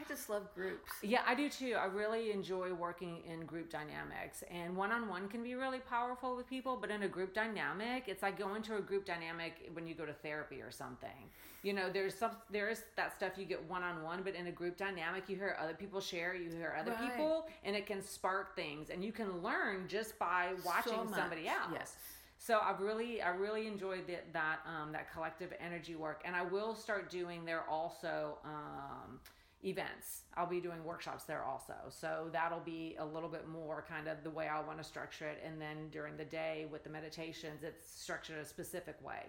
I 0.00 0.04
just 0.08 0.28
love 0.28 0.52
groups. 0.54 0.90
yeah, 1.02 1.20
I 1.26 1.34
do 1.34 1.48
too. 1.48 1.76
I 1.78 1.84
really 1.86 2.32
enjoy 2.32 2.72
working 2.72 3.22
in 3.30 3.44
group 3.46 3.70
dynamics, 3.70 4.42
and 4.50 4.76
one 4.76 4.90
on 4.90 5.08
one 5.08 5.28
can 5.28 5.42
be 5.42 5.54
really 5.54 5.78
powerful 5.78 6.34
with 6.36 6.48
people. 6.48 6.76
But 6.80 6.90
in 6.90 7.02
a 7.04 7.08
group 7.08 7.34
dynamic, 7.34 8.04
it's 8.06 8.22
like 8.22 8.38
going 8.38 8.62
to 8.62 8.76
a 8.76 8.80
group 8.80 9.04
dynamic 9.04 9.70
when 9.74 9.86
you 9.86 9.94
go 9.94 10.04
to 10.06 10.12
therapy 10.12 10.60
or 10.60 10.70
something. 10.70 11.30
You 11.62 11.72
know, 11.74 11.90
there's 11.90 12.14
some 12.14 12.32
there 12.50 12.68
is 12.70 12.82
that 12.96 13.14
stuff 13.14 13.32
you 13.36 13.44
get 13.44 13.62
one 13.70 13.82
on 13.82 14.02
one, 14.02 14.22
but 14.22 14.34
in 14.34 14.46
a 14.48 14.50
group 14.52 14.76
dynamic, 14.76 15.28
you 15.28 15.36
hear 15.36 15.56
other 15.60 15.74
people 15.74 16.00
share, 16.00 16.34
you 16.34 16.50
hear 16.50 16.74
other 16.78 16.92
Right. 16.92 17.10
people, 17.10 17.46
and 17.64 17.76
it 17.76 17.86
can 17.86 18.02
spark 18.02 18.56
things, 18.56 18.90
and 18.90 19.04
you 19.04 19.12
can 19.12 19.42
learn 19.42 19.86
just 19.88 20.18
by 20.18 20.48
watching 20.64 21.06
So 21.08 21.14
somebody 21.14 21.46
else. 21.48 21.70
Yes. 21.72 21.96
So 22.38 22.58
I've 22.60 22.80
really, 22.80 23.22
I 23.22 23.28
really 23.28 23.68
enjoyed 23.68 24.08
that 24.08 24.32
that 24.32 24.58
um, 24.66 24.90
that 24.92 25.12
collective 25.12 25.52
energy 25.60 25.94
work, 25.94 26.22
and 26.24 26.34
I 26.34 26.42
will 26.42 26.74
start 26.74 27.08
doing 27.10 27.44
there 27.44 27.62
also 27.70 28.38
um, 28.44 29.20
events. 29.64 30.22
I'll 30.36 30.46
be 30.46 30.60
doing 30.60 30.84
workshops 30.84 31.24
there 31.24 31.44
also, 31.44 31.74
so 31.88 32.28
that'll 32.32 32.60
be 32.60 32.96
a 32.98 33.04
little 33.04 33.28
bit 33.28 33.48
more 33.48 33.84
kind 33.88 34.08
of 34.08 34.22
the 34.24 34.30
way 34.30 34.48
I 34.48 34.60
want 34.60 34.78
to 34.78 34.84
structure 34.84 35.26
it. 35.26 35.42
And 35.44 35.60
then 35.60 35.88
during 35.90 36.16
the 36.16 36.24
day 36.24 36.66
with 36.70 36.84
the 36.84 36.90
meditations, 36.90 37.62
it's 37.62 37.86
structured 38.00 38.38
a 38.38 38.44
specific 38.44 38.96
way. 39.04 39.26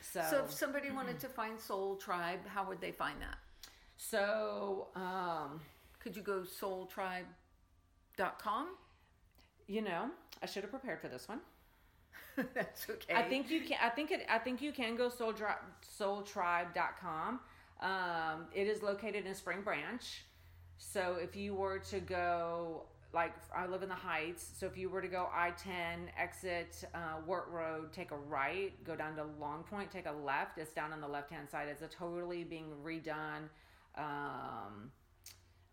So, 0.00 0.22
So 0.30 0.44
if 0.44 0.52
somebody 0.52 0.90
wanted 0.90 1.18
to 1.20 1.28
find 1.28 1.58
Soul 1.58 1.96
Tribe, 1.96 2.40
how 2.46 2.66
would 2.68 2.80
they 2.80 2.92
find 2.92 3.20
that? 3.22 3.36
so 3.96 4.88
um, 4.96 5.60
Could 6.00 6.16
you 6.16 6.22
go 6.22 6.42
soultribe.com? 6.42 8.66
you 9.68 9.80
know, 9.80 10.10
I 10.42 10.46
should 10.46 10.62
have 10.62 10.70
prepared 10.70 11.00
for 11.00 11.08
this 11.08 11.28
one. 11.28 11.40
That's 12.54 12.86
okay. 12.88 13.14
I 13.14 13.22
think 13.22 13.50
you 13.50 13.60
can. 13.60 13.76
I 13.82 13.90
think 13.90 14.10
it. 14.10 14.26
I 14.28 14.38
think 14.38 14.62
you 14.62 14.72
can 14.72 14.96
go 14.96 15.08
soul 15.08 15.34
soultribe.com. 15.98 17.40
Um, 17.82 18.46
it 18.54 18.66
is 18.68 18.82
located 18.82 19.26
in 19.26 19.34
Spring 19.34 19.60
Branch. 19.62 20.24
So 20.78 21.16
if 21.20 21.36
you 21.36 21.54
were 21.54 21.78
to 21.90 22.00
go, 22.00 22.84
like 23.12 23.32
I 23.54 23.66
live 23.66 23.82
in 23.82 23.88
the 23.88 23.94
Heights, 23.94 24.44
so 24.58 24.66
if 24.66 24.76
you 24.76 24.88
were 24.88 25.02
to 25.02 25.08
go 25.08 25.28
I 25.32 25.50
ten 25.50 26.10
exit 26.18 26.84
uh, 26.94 27.20
Wirt 27.26 27.48
Road, 27.50 27.92
take 27.92 28.10
a 28.12 28.16
right, 28.16 28.72
go 28.84 28.94
down 28.96 29.16
to 29.16 29.24
Long 29.40 29.64
Point, 29.64 29.90
take 29.90 30.06
a 30.06 30.12
left. 30.12 30.58
It's 30.58 30.72
down 30.72 30.92
on 30.92 31.00
the 31.00 31.08
left 31.08 31.30
hand 31.30 31.48
side. 31.50 31.68
It's 31.68 31.82
a 31.82 31.88
totally 31.88 32.44
being 32.44 32.66
redone. 32.84 33.48
Um, 33.96 34.90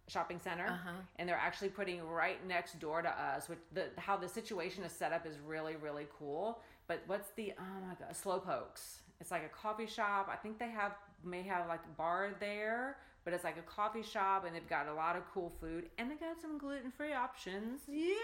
shopping 0.07 0.39
center 0.39 0.65
Uh-huh. 0.65 0.89
and 1.17 1.29
they're 1.29 1.35
actually 1.37 1.69
putting 1.69 2.01
right 2.03 2.43
next 2.47 2.79
door 2.79 3.03
to 3.03 3.09
us 3.09 3.47
which 3.47 3.59
the 3.73 3.89
how 3.97 4.17
the 4.17 4.27
situation 4.27 4.83
is 4.83 4.91
set 4.91 5.13
up 5.13 5.27
is 5.27 5.35
really 5.45 5.75
really 5.75 6.07
cool 6.17 6.59
but 6.87 7.03
what's 7.05 7.29
the 7.35 7.53
oh 7.59 7.87
my 7.87 7.93
god 7.93 8.11
Slowpokes 8.15 9.01
it's 9.21 9.29
like 9.29 9.43
a 9.45 9.49
coffee 9.49 9.85
shop 9.85 10.27
i 10.31 10.35
think 10.35 10.57
they 10.57 10.71
have 10.71 10.93
may 11.23 11.43
have 11.43 11.67
like 11.67 11.81
a 11.85 11.97
bar 11.97 12.31
there 12.39 12.97
but 13.25 13.33
it's 13.33 13.43
like 13.43 13.57
a 13.57 13.61
coffee 13.61 14.01
shop 14.01 14.45
and 14.45 14.55
they've 14.55 14.69
got 14.69 14.87
a 14.87 14.93
lot 14.93 15.15
of 15.15 15.23
cool 15.33 15.51
food 15.59 15.89
and 15.97 16.09
they 16.09 16.15
got 16.15 16.41
some 16.41 16.57
gluten-free 16.57 17.13
options. 17.13 17.81
Yay! 17.87 18.15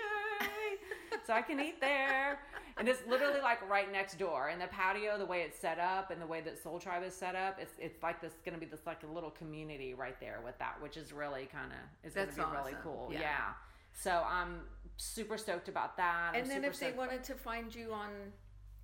So 1.26 1.34
i 1.34 1.42
can 1.42 1.60
eat 1.60 1.82
there. 1.82 2.40
And 2.78 2.88
it's 2.88 3.06
literally 3.08 3.42
like 3.42 3.68
right 3.70 3.92
next 3.92 4.18
door. 4.18 4.48
And 4.48 4.62
the 4.62 4.68
patio 4.68 5.18
the 5.18 5.26
way 5.26 5.42
it's 5.42 5.60
set 5.60 5.80
up 5.80 6.12
and 6.12 6.22
the 6.22 6.26
way 6.26 6.42
that 6.42 6.58
soul 6.58 6.80
tribe 6.80 7.04
is 7.04 7.14
set 7.14 7.36
up 7.36 7.58
it's 7.60 7.74
it's 7.80 8.02
like 8.02 8.22
this 8.22 8.34
gonna 8.46 8.58
be 8.58 8.66
this 8.66 8.86
like 8.86 9.04
a 9.04 9.14
little 9.14 9.32
community 9.32 9.94
right 9.94 10.20
there 10.20 10.40
with 10.44 10.58
that 10.60 10.76
which 10.82 10.98
is 10.98 11.12
really 11.14 11.48
kind 11.52 11.72
of 11.72 11.78
it's 12.04 12.16
That's 12.16 12.36
gonna 12.36 12.52
be 12.52 12.58
really 12.58 12.78
cool. 12.82 13.10
Yeah. 13.12 13.20
yeah. 13.20 13.54
so 13.94 14.24
i'm 14.28 14.62
super 14.98 15.38
stoked 15.38 15.68
about 15.68 15.98
that. 15.98 16.32
I'm 16.34 16.42
and 16.42 16.50
then 16.50 16.58
super 16.62 16.68
if 16.72 16.80
they 16.80 16.86
stoked- 16.88 16.98
wanted 16.98 17.24
to 17.26 17.34
find 17.34 17.74
you 17.74 17.92
on 17.92 18.10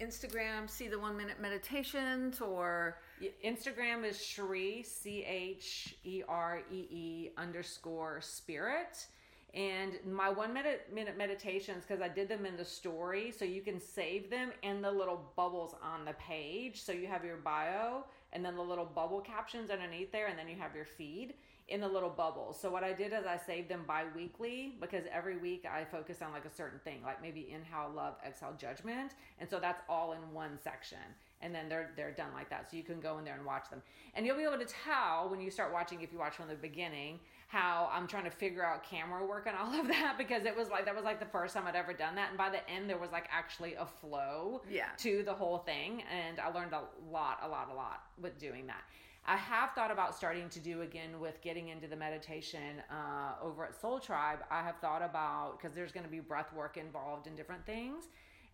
Instagram, 0.02 0.68
see 0.70 0.88
the 0.88 0.98
one 0.98 1.16
minute 1.16 1.40
meditations 1.40 2.42
or 2.42 2.98
Instagram 3.46 4.04
is 4.04 4.18
Cheree 4.18 4.84
C 4.84 5.24
H 5.24 5.96
E 6.04 6.24
R 6.28 6.62
E 6.72 6.88
E 6.90 7.30
underscore 7.38 8.20
spirit, 8.22 9.06
And 9.54 9.94
my 10.10 10.30
one 10.30 10.54
minute, 10.54 10.88
minute 10.94 11.18
meditations, 11.18 11.84
because 11.86 12.02
I 12.02 12.08
did 12.08 12.30
them 12.30 12.46
in 12.46 12.56
the 12.56 12.64
story, 12.64 13.32
so 13.38 13.44
you 13.44 13.62
can 13.62 13.80
save 13.82 14.30
them 14.30 14.52
in 14.64 14.82
the 14.82 14.92
little 14.92 15.30
bubbles 15.36 15.76
on 15.84 16.06
the 16.06 16.14
page. 16.14 16.82
So 16.82 16.94
you 16.94 17.08
have 17.08 17.26
your 17.26 17.38
bio 17.38 18.06
and 18.34 18.46
then 18.46 18.56
the 18.56 18.62
little 18.62 18.86
bubble 18.86 19.20
captions 19.20 19.70
underneath 19.70 20.12
there, 20.12 20.28
and 20.28 20.40
then 20.40 20.48
you 20.48 20.56
have 20.56 20.74
your 20.74 20.86
feed 20.86 21.34
in 21.72 21.80
the 21.82 21.88
little 21.88 22.10
bubbles. 22.10 22.60
So 22.60 22.70
what 22.70 22.84
I 22.84 22.94
did 22.94 23.14
is 23.14 23.26
I 23.26 23.38
saved 23.38 23.70
them 23.70 23.84
bi-weekly 23.88 24.76
because 24.82 25.04
every 25.12 25.38
week 25.38 25.66
I 25.66 25.86
focus 25.86 26.22
on 26.22 26.32
like 26.32 26.46
a 26.46 26.50
certain 26.54 26.80
thing, 26.84 27.02
like 27.04 27.22
maybe 27.22 27.48
inhale 27.52 27.92
love, 27.96 28.16
exhale 28.28 28.54
judgment. 28.58 29.14
And 29.40 29.50
so 29.50 29.60
that's 29.60 29.82
all 29.90 30.12
in 30.14 30.20
one 30.34 30.60
section. 30.62 30.98
And 31.42 31.56
then 31.56 31.70
they're 31.70 31.92
they're 31.96 32.12
done 32.12 32.34
like 32.36 32.50
that. 32.50 32.70
So 32.70 32.78
you 32.78 32.84
can 32.84 33.00
go 33.00 33.18
in 33.18 33.26
there 33.26 33.36
and 33.36 33.46
watch 33.46 33.70
them. 33.70 33.82
And 34.14 34.26
you'll 34.26 34.38
be 34.38 34.44
able 34.44 34.60
to 34.60 34.66
tell 34.86 35.30
when 35.30 35.40
you 35.42 35.50
start 35.50 35.74
watching 35.74 36.02
if 36.02 36.12
you 36.12 36.20
watch 36.20 36.36
from 36.36 36.48
the 36.50 36.56
beginning 36.56 37.20
how 37.48 37.90
I'm 37.92 38.08
trying 38.08 38.24
to 38.26 38.30
figure 38.32 38.64
out 38.66 38.84
camera 38.84 39.26
work 39.26 39.46
and 39.48 39.58
all 39.58 39.74
of 39.80 39.88
that 39.88 40.16
because 40.18 40.46
it 40.46 40.56
was 40.56 40.70
like 40.70 40.86
that 40.86 40.96
was 40.96 41.04
like 41.04 41.20
the 41.20 41.26
first 41.26 41.54
time 41.54 41.66
I'd 41.68 41.76
ever 41.76 41.94
done 41.94 42.16
that. 42.16 42.30
And 42.30 42.38
by 42.38 42.50
the 42.50 42.70
end 42.70 42.90
there 42.90 42.98
was 42.98 43.12
like 43.12 43.28
actually 43.32 43.74
a 43.76 43.86
flow 43.86 44.62
Yeah. 44.70 44.86
to 45.00 45.24
the 45.24 45.34
whole 45.34 45.60
thing. 45.60 46.04
And 46.12 46.40
I 46.40 46.50
learned 46.52 46.74
a 46.74 46.84
lot, 47.12 47.40
a 47.44 47.48
lot, 47.48 47.70
a 47.72 47.76
lot 47.76 48.04
with 48.22 48.38
doing 48.38 48.68
that. 48.68 48.84
I 49.26 49.38
have 49.38 49.72
thought 49.74 49.92
about 49.92 50.16
starting 50.16 50.50
to 50.50 50.60
do 50.60 50.82
again 50.82 51.20
with 51.20 51.42
getting 51.42 51.70
into 51.70 51.88
the 51.88 51.96
meditation 51.96 52.82
uh, 52.90 53.34
over 53.46 53.64
at 53.66 53.80
Soul 53.80 54.00
Tribe. 54.00 54.40
I 54.50 54.62
have 54.64 54.78
thought 54.78 55.02
about 55.04 55.60
because 55.60 55.76
there's 55.76 55.92
going 55.92 56.06
to 56.06 56.12
be 56.12 56.20
breath 56.20 56.52
work 56.54 56.76
involved 56.78 57.28
in 57.28 57.36
different 57.36 57.66
things, 57.66 58.06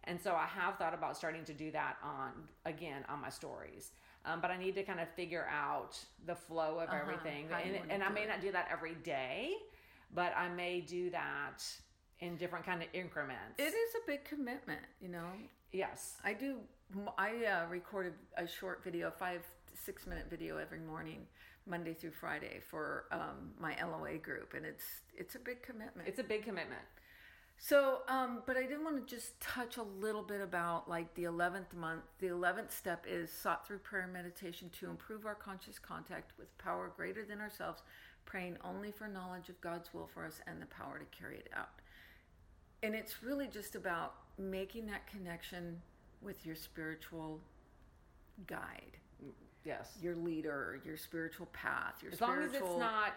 and 0.03 0.19
so 0.21 0.33
I 0.35 0.45
have 0.45 0.77
thought 0.77 0.93
about 0.93 1.15
starting 1.15 1.45
to 1.45 1.53
do 1.53 1.71
that 1.71 1.95
on 2.03 2.31
again 2.65 3.05
on 3.09 3.21
my 3.21 3.29
stories. 3.29 3.91
Um, 4.25 4.41
but 4.41 4.51
I 4.51 4.57
need 4.57 4.75
to 4.75 4.83
kind 4.83 4.99
of 4.99 5.07
figure 5.15 5.47
out 5.49 5.97
the 6.25 6.35
flow 6.35 6.79
of 6.79 6.89
Uh-huh, 6.89 6.97
everything, 7.01 7.47
how 7.49 7.59
and, 7.59 7.79
and 7.89 8.03
I 8.03 8.09
may 8.09 8.23
it. 8.23 8.27
not 8.27 8.41
do 8.41 8.51
that 8.51 8.67
every 8.69 8.95
day, 8.95 9.53
but 10.13 10.33
I 10.35 10.49
may 10.49 10.81
do 10.81 11.09
that 11.11 11.63
in 12.19 12.35
different 12.35 12.65
kind 12.65 12.81
of 12.81 12.89
increments. 12.93 13.57
It 13.57 13.73
is 13.73 13.95
a 13.95 14.05
big 14.05 14.25
commitment, 14.25 14.81
you 14.99 15.07
know. 15.07 15.27
yes, 15.71 16.17
I 16.25 16.33
do. 16.33 16.57
I 17.17 17.45
uh, 17.45 17.67
recorded 17.69 18.13
a 18.35 18.45
short 18.47 18.83
video, 18.83 19.11
five 19.11 19.43
six 19.83 20.07
minute 20.07 20.25
video 20.29 20.57
every 20.57 20.79
morning, 20.79 21.25
Monday 21.65 21.93
through 21.93 22.11
Friday 22.11 22.59
for 22.69 23.05
um, 23.11 23.51
my 23.59 23.75
LOA 23.81 24.17
group, 24.17 24.53
and 24.55 24.65
it's 24.65 24.83
it's 25.15 25.35
a 25.35 25.39
big 25.39 25.61
commitment. 25.61 26.07
it's 26.07 26.19
a 26.19 26.23
big 26.23 26.43
commitment. 26.43 26.81
So, 27.59 28.01
um, 28.07 28.43
but 28.45 28.55
I 28.55 28.67
did 28.67 28.83
want 28.83 29.07
to 29.07 29.15
just 29.15 29.39
touch 29.41 29.77
a 29.77 29.83
little 29.83 30.21
bit 30.21 30.41
about 30.41 30.87
like 30.87 31.13
the 31.15 31.23
11th 31.23 31.73
month. 31.73 32.03
The 32.19 32.27
11th 32.27 32.71
step 32.71 33.05
is 33.09 33.31
sought 33.31 33.65
through 33.65 33.79
prayer 33.79 34.03
and 34.03 34.13
meditation 34.13 34.69
to 34.79 34.89
improve 34.89 35.25
our 35.25 35.33
conscious 35.33 35.79
contact 35.79 36.33
with 36.37 36.55
power 36.59 36.91
greater 36.95 37.25
than 37.25 37.41
ourselves, 37.41 37.81
praying 38.25 38.57
only 38.63 38.91
for 38.91 39.07
knowledge 39.07 39.49
of 39.49 39.59
God's 39.59 39.91
will 39.91 40.07
for 40.13 40.23
us 40.23 40.39
and 40.45 40.61
the 40.61 40.67
power 40.67 40.99
to 40.99 41.17
carry 41.17 41.37
it 41.37 41.49
out. 41.55 41.69
And 42.83 42.93
it's 42.93 43.23
really 43.23 43.47
just 43.47 43.73
about 43.73 44.13
making 44.37 44.85
that 44.87 45.07
connection 45.07 45.81
with 46.21 46.45
your 46.45 46.55
spiritual 46.55 47.41
guide, 48.45 48.97
Yes. 49.63 49.97
your 50.01 50.15
leader, 50.15 50.79
your 50.85 50.97
spiritual 50.97 51.47
path, 51.47 51.95
your 52.01 52.11
as 52.11 52.21
long 52.21 52.35
spiritual 52.35 52.67
as 52.67 52.73
it's 52.73 52.79
not 52.79 53.13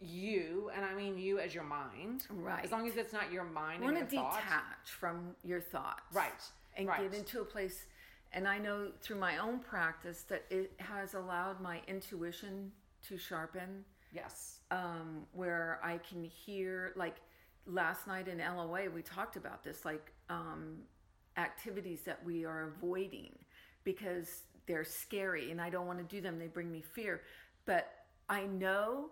you, 0.00 0.70
and 0.74 0.84
I 0.84 0.94
mean 0.94 1.18
you 1.18 1.38
as 1.40 1.54
your 1.54 1.64
mind, 1.64 2.24
Right. 2.30 2.64
As 2.64 2.70
long 2.70 2.88
as 2.88 2.96
it's 2.96 3.12
not 3.12 3.32
your 3.32 3.44
mind 3.44 3.82
want 3.82 3.96
and 3.98 4.08
to 4.08 4.14
your 4.14 4.24
thoughts, 4.24 4.36
detach 4.36 4.90
from 4.98 5.34
your 5.44 5.60
thoughts 5.60 6.02
Right, 6.12 6.32
and 6.76 6.86
right. 6.88 7.10
get 7.10 7.18
into 7.18 7.40
a 7.40 7.44
place 7.44 7.86
and 8.32 8.46
i 8.46 8.58
know 8.58 8.88
through 9.00 9.18
my 9.18 9.38
own 9.38 9.58
practice 9.58 10.22
that 10.28 10.44
it 10.50 10.72
has 10.78 11.14
allowed 11.14 11.60
my 11.60 11.80
intuition 11.88 12.70
to 13.06 13.16
sharpen 13.16 13.84
yes, 14.12 14.60
um, 14.70 15.26
where 15.32 15.80
i 15.82 15.98
can 15.98 16.22
hear 16.24 16.92
like 16.96 17.16
last 17.66 18.06
night 18.06 18.28
in 18.28 18.38
loa 18.38 18.88
we 18.90 19.02
talked 19.02 19.36
about 19.36 19.62
this 19.62 19.84
like 19.84 20.12
um, 20.30 20.76
activities 21.36 22.02
that 22.02 22.22
we 22.24 22.44
are 22.44 22.72
avoiding 22.76 23.32
because 23.84 24.42
they're 24.68 24.84
scary 24.84 25.50
and 25.50 25.60
i 25.60 25.68
don't 25.68 25.86
want 25.86 25.98
to 25.98 26.04
do 26.04 26.20
them 26.20 26.38
they 26.38 26.46
bring 26.46 26.70
me 26.70 26.80
fear. 26.80 27.22
But 27.66 27.90
i 28.28 28.46
know 28.46 29.10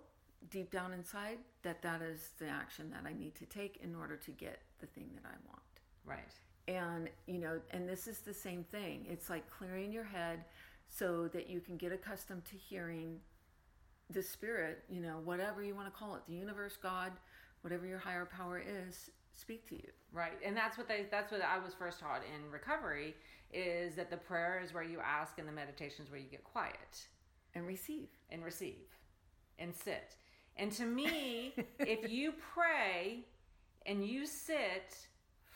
deep 0.50 0.70
down 0.70 0.92
inside 0.92 1.38
that 1.62 1.82
that 1.82 2.02
is 2.02 2.30
the 2.38 2.46
action 2.46 2.90
that 2.90 3.08
i 3.08 3.12
need 3.12 3.34
to 3.34 3.46
take 3.46 3.80
in 3.82 3.96
order 3.96 4.16
to 4.16 4.30
get 4.30 4.60
the 4.78 4.86
thing 4.86 5.10
that 5.14 5.24
i 5.24 5.34
want. 5.48 5.62
Right, 6.04 6.32
and 6.68 7.08
you 7.26 7.38
know 7.38 7.60
and 7.72 7.88
this 7.88 8.06
is 8.06 8.18
the 8.18 8.34
same 8.34 8.62
thing. 8.62 9.06
It's 9.08 9.28
like 9.28 9.50
clearing 9.50 9.90
your 9.90 10.04
head 10.04 10.44
so 10.88 11.28
that 11.28 11.50
you 11.50 11.60
can 11.60 11.76
get 11.76 11.90
accustomed 11.90 12.44
to 12.44 12.56
hearing 12.56 13.18
the 14.10 14.22
spirit 14.22 14.84
you 14.88 15.00
know 15.00 15.20
whatever 15.24 15.64
you 15.64 15.74
want 15.74 15.92
to 15.92 15.98
call 15.98 16.14
it 16.14 16.22
the 16.28 16.34
universe 16.34 16.76
god 16.80 17.10
whatever 17.62 17.86
your 17.86 17.98
higher 17.98 18.24
power 18.24 18.62
is 18.64 19.10
speak 19.36 19.68
to 19.68 19.74
you 19.74 19.90
right. 20.12 20.38
And 20.44 20.56
that's 20.56 20.78
what 20.78 20.88
they. 20.88 21.06
That's 21.10 21.30
what 21.30 21.42
I 21.42 21.58
was 21.58 21.74
first 21.74 22.00
taught 22.00 22.22
in 22.24 22.50
recovery 22.50 23.14
is 23.52 23.94
that 23.94 24.10
the 24.10 24.16
prayer 24.16 24.60
is 24.62 24.74
where 24.74 24.82
you 24.82 24.98
ask, 25.00 25.38
and 25.38 25.46
the 25.46 25.52
meditation 25.52 26.04
is 26.04 26.10
where 26.10 26.20
you 26.20 26.28
get 26.28 26.44
quiet 26.44 27.06
and 27.54 27.66
receive 27.66 28.08
and 28.30 28.44
receive 28.44 28.86
and 29.58 29.74
sit. 29.74 30.16
And 30.56 30.72
to 30.72 30.84
me, 30.84 31.54
if 31.78 32.10
you 32.10 32.32
pray 32.54 33.24
and 33.84 34.04
you 34.06 34.26
sit 34.26 34.96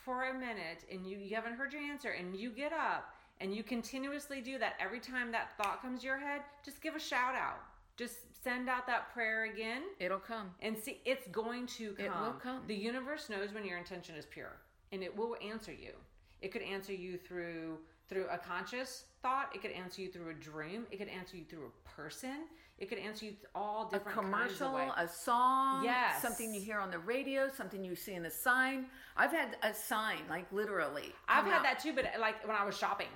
for 0.04 0.30
a 0.30 0.34
minute 0.34 0.84
and 0.90 1.06
you, 1.06 1.18
you 1.18 1.34
haven't 1.34 1.54
heard 1.54 1.72
your 1.72 1.82
answer 1.82 2.10
and 2.10 2.34
you 2.36 2.50
get 2.50 2.72
up 2.72 3.14
and 3.40 3.54
you 3.54 3.62
continuously 3.62 4.40
do 4.40 4.58
that 4.58 4.74
every 4.78 5.00
time 5.00 5.32
that 5.32 5.56
thought 5.56 5.82
comes 5.82 6.00
to 6.00 6.06
your 6.06 6.18
head, 6.18 6.42
just 6.64 6.80
give 6.80 6.94
a 6.94 7.00
shout 7.00 7.34
out. 7.34 7.60
Just 7.96 8.18
send 8.42 8.68
out 8.68 8.86
that 8.86 9.12
prayer 9.12 9.44
again 9.44 9.82
it'll 9.98 10.18
come 10.18 10.50
and 10.60 10.76
see 10.76 11.00
it's 11.04 11.26
going 11.28 11.66
to 11.66 11.92
come. 11.92 12.04
It 12.06 12.10
will 12.20 12.32
come. 12.32 12.62
The 12.66 12.74
universe 12.74 13.28
knows 13.28 13.52
when 13.52 13.64
your 13.64 13.78
intention 13.78 14.14
is 14.16 14.26
pure 14.26 14.56
and 14.92 15.02
it 15.02 15.14
will 15.16 15.36
answer 15.46 15.72
you. 15.72 15.92
It 16.40 16.52
could 16.52 16.62
answer 16.62 16.92
you 16.92 17.16
through 17.18 17.78
through 18.08 18.26
a 18.30 18.38
conscious 18.38 19.04
thought, 19.22 19.50
it 19.54 19.62
could 19.62 19.70
answer 19.70 20.02
you 20.02 20.08
through 20.10 20.30
a 20.30 20.34
dream, 20.34 20.84
it 20.90 20.96
could 20.98 21.08
answer 21.08 21.36
you 21.36 21.44
through 21.44 21.66
a 21.66 21.88
person, 21.88 22.46
it 22.78 22.88
could 22.88 22.98
answer 22.98 23.26
you 23.26 23.34
all 23.54 23.86
a 23.86 23.90
different 23.92 24.18
kinds 24.18 24.52
of 24.54 24.58
commercial 24.58 24.92
a 24.96 25.06
song 25.06 25.84
Yes. 25.84 26.20
something 26.20 26.52
you 26.52 26.60
hear 26.60 26.80
on 26.80 26.90
the 26.90 26.98
radio 26.98 27.48
something 27.48 27.84
you 27.84 27.94
see 27.94 28.14
in 28.14 28.24
a 28.24 28.30
sign 28.30 28.86
i've 29.16 29.30
had 29.30 29.56
a 29.62 29.72
sign 29.74 30.20
like 30.30 30.50
literally 30.50 31.12
I've 31.28 31.44
had 31.44 31.58
out. 31.58 31.62
that 31.64 31.78
too, 31.78 31.92
but 31.94 32.06
like 32.18 32.44
when 32.48 32.56
I 32.56 32.64
was 32.64 32.76
shopping. 32.76 33.06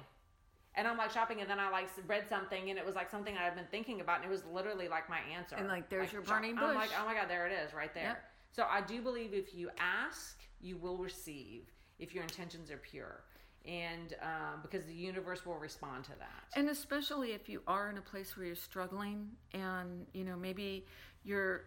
And 0.76 0.88
I'm 0.88 0.98
like 0.98 1.12
shopping, 1.12 1.40
and 1.40 1.48
then 1.48 1.60
I 1.60 1.70
like 1.70 1.88
read 2.08 2.28
something, 2.28 2.70
and 2.70 2.78
it 2.78 2.84
was 2.84 2.96
like 2.96 3.08
something 3.08 3.37
I 3.37 3.44
had 3.44 3.54
been 3.54 3.68
thinking 3.70 4.00
about, 4.00 4.16
and 4.16 4.24
it 4.24 4.30
was 4.30 4.44
literally 4.52 4.88
like 4.88 5.08
my 5.08 5.20
answer. 5.32 5.54
And, 5.56 5.68
like, 5.68 5.88
there's 5.88 6.12
your 6.12 6.24
shop- 6.24 6.34
burning 6.34 6.58
I'm 6.58 6.74
like, 6.74 6.90
oh 7.00 7.06
my 7.06 7.14
god, 7.14 7.28
there 7.28 7.46
it 7.46 7.52
is, 7.52 7.72
right 7.72 7.94
there. 7.94 8.02
Yep. 8.04 8.24
So 8.50 8.66
I 8.68 8.80
do 8.80 9.00
believe 9.00 9.34
if 9.34 9.54
you 9.54 9.70
ask, 9.78 10.37
you 10.60 10.76
will 10.76 10.96
receive 10.96 11.62
if 12.00 12.12
your 12.12 12.24
intentions 12.24 12.70
are 12.72 12.76
pure, 12.78 13.22
and 13.64 14.14
um, 14.20 14.60
because 14.62 14.84
the 14.87 14.94
universe 14.94 15.46
will 15.46 15.58
respond 15.58 16.04
to 16.04 16.12
that. 16.18 16.44
And 16.56 16.68
especially 16.68 17.32
if 17.32 17.48
you 17.48 17.62
are 17.68 17.88
in 17.90 17.98
a 17.98 18.02
place 18.02 18.37
where 18.37 18.46
you're 18.46 18.56
struggling 18.56 19.28
and, 19.52 20.06
you 20.12 20.24
know, 20.24 20.37
maybe 20.37 20.87
your 21.22 21.66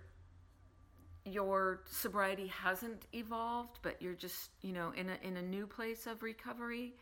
your 1.25 1.81
sobriety 1.89 2.47
hasn't 2.47 3.05
evolved, 3.13 3.79
but 3.81 4.01
you're 4.01 4.13
just, 4.13 4.49
you 4.61 4.71
know, 4.73 4.93
in 4.95 5.09
a 5.09 5.17
in 5.27 5.37
a 5.37 5.41
new 5.41 5.65
place 5.65 6.07
of 6.07 6.23
recovery. 6.23 6.93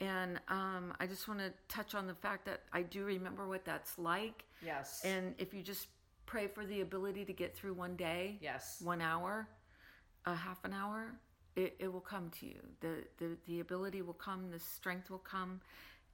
And 0.00 0.40
um, 0.48 0.94
I 0.98 1.06
just 1.06 1.28
want 1.28 1.40
to 1.40 1.52
touch 1.68 1.94
on 1.94 2.06
the 2.06 2.14
fact 2.14 2.46
that 2.46 2.62
I 2.72 2.82
do 2.82 3.04
remember 3.04 3.46
what 3.46 3.64
that's 3.64 3.98
like. 3.98 4.44
Yes. 4.64 5.02
And 5.04 5.34
if 5.38 5.52
you 5.52 5.62
just 5.62 5.88
pray 6.24 6.46
for 6.46 6.64
the 6.64 6.80
ability 6.80 7.24
to 7.26 7.32
get 7.32 7.54
through 7.54 7.74
one 7.74 7.96
day, 7.96 8.38
yes. 8.40 8.80
one 8.82 9.02
hour, 9.02 9.46
a 10.24 10.34
half 10.34 10.64
an 10.64 10.72
hour, 10.72 11.12
it, 11.56 11.76
it 11.78 11.92
will 11.92 12.00
come 12.00 12.30
to 12.40 12.46
you. 12.46 12.60
The, 12.80 13.04
the 13.18 13.36
the 13.46 13.60
ability 13.60 14.02
will 14.02 14.14
come, 14.14 14.50
the 14.50 14.58
strength 14.58 15.10
will 15.10 15.18
come, 15.18 15.60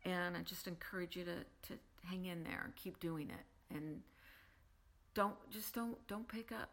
and 0.04 0.36
I 0.36 0.40
just 0.40 0.66
encourage 0.66 1.16
you 1.16 1.24
to, 1.24 1.34
to 1.68 1.78
hang 2.04 2.26
in 2.26 2.42
there 2.42 2.62
and 2.64 2.74
keep 2.76 2.98
doing 3.00 3.30
it. 3.30 3.74
And 3.76 4.00
don't 5.14 5.36
just 5.50 5.74
don't 5.74 5.96
don't 6.08 6.26
pick 6.26 6.52
up. 6.52 6.70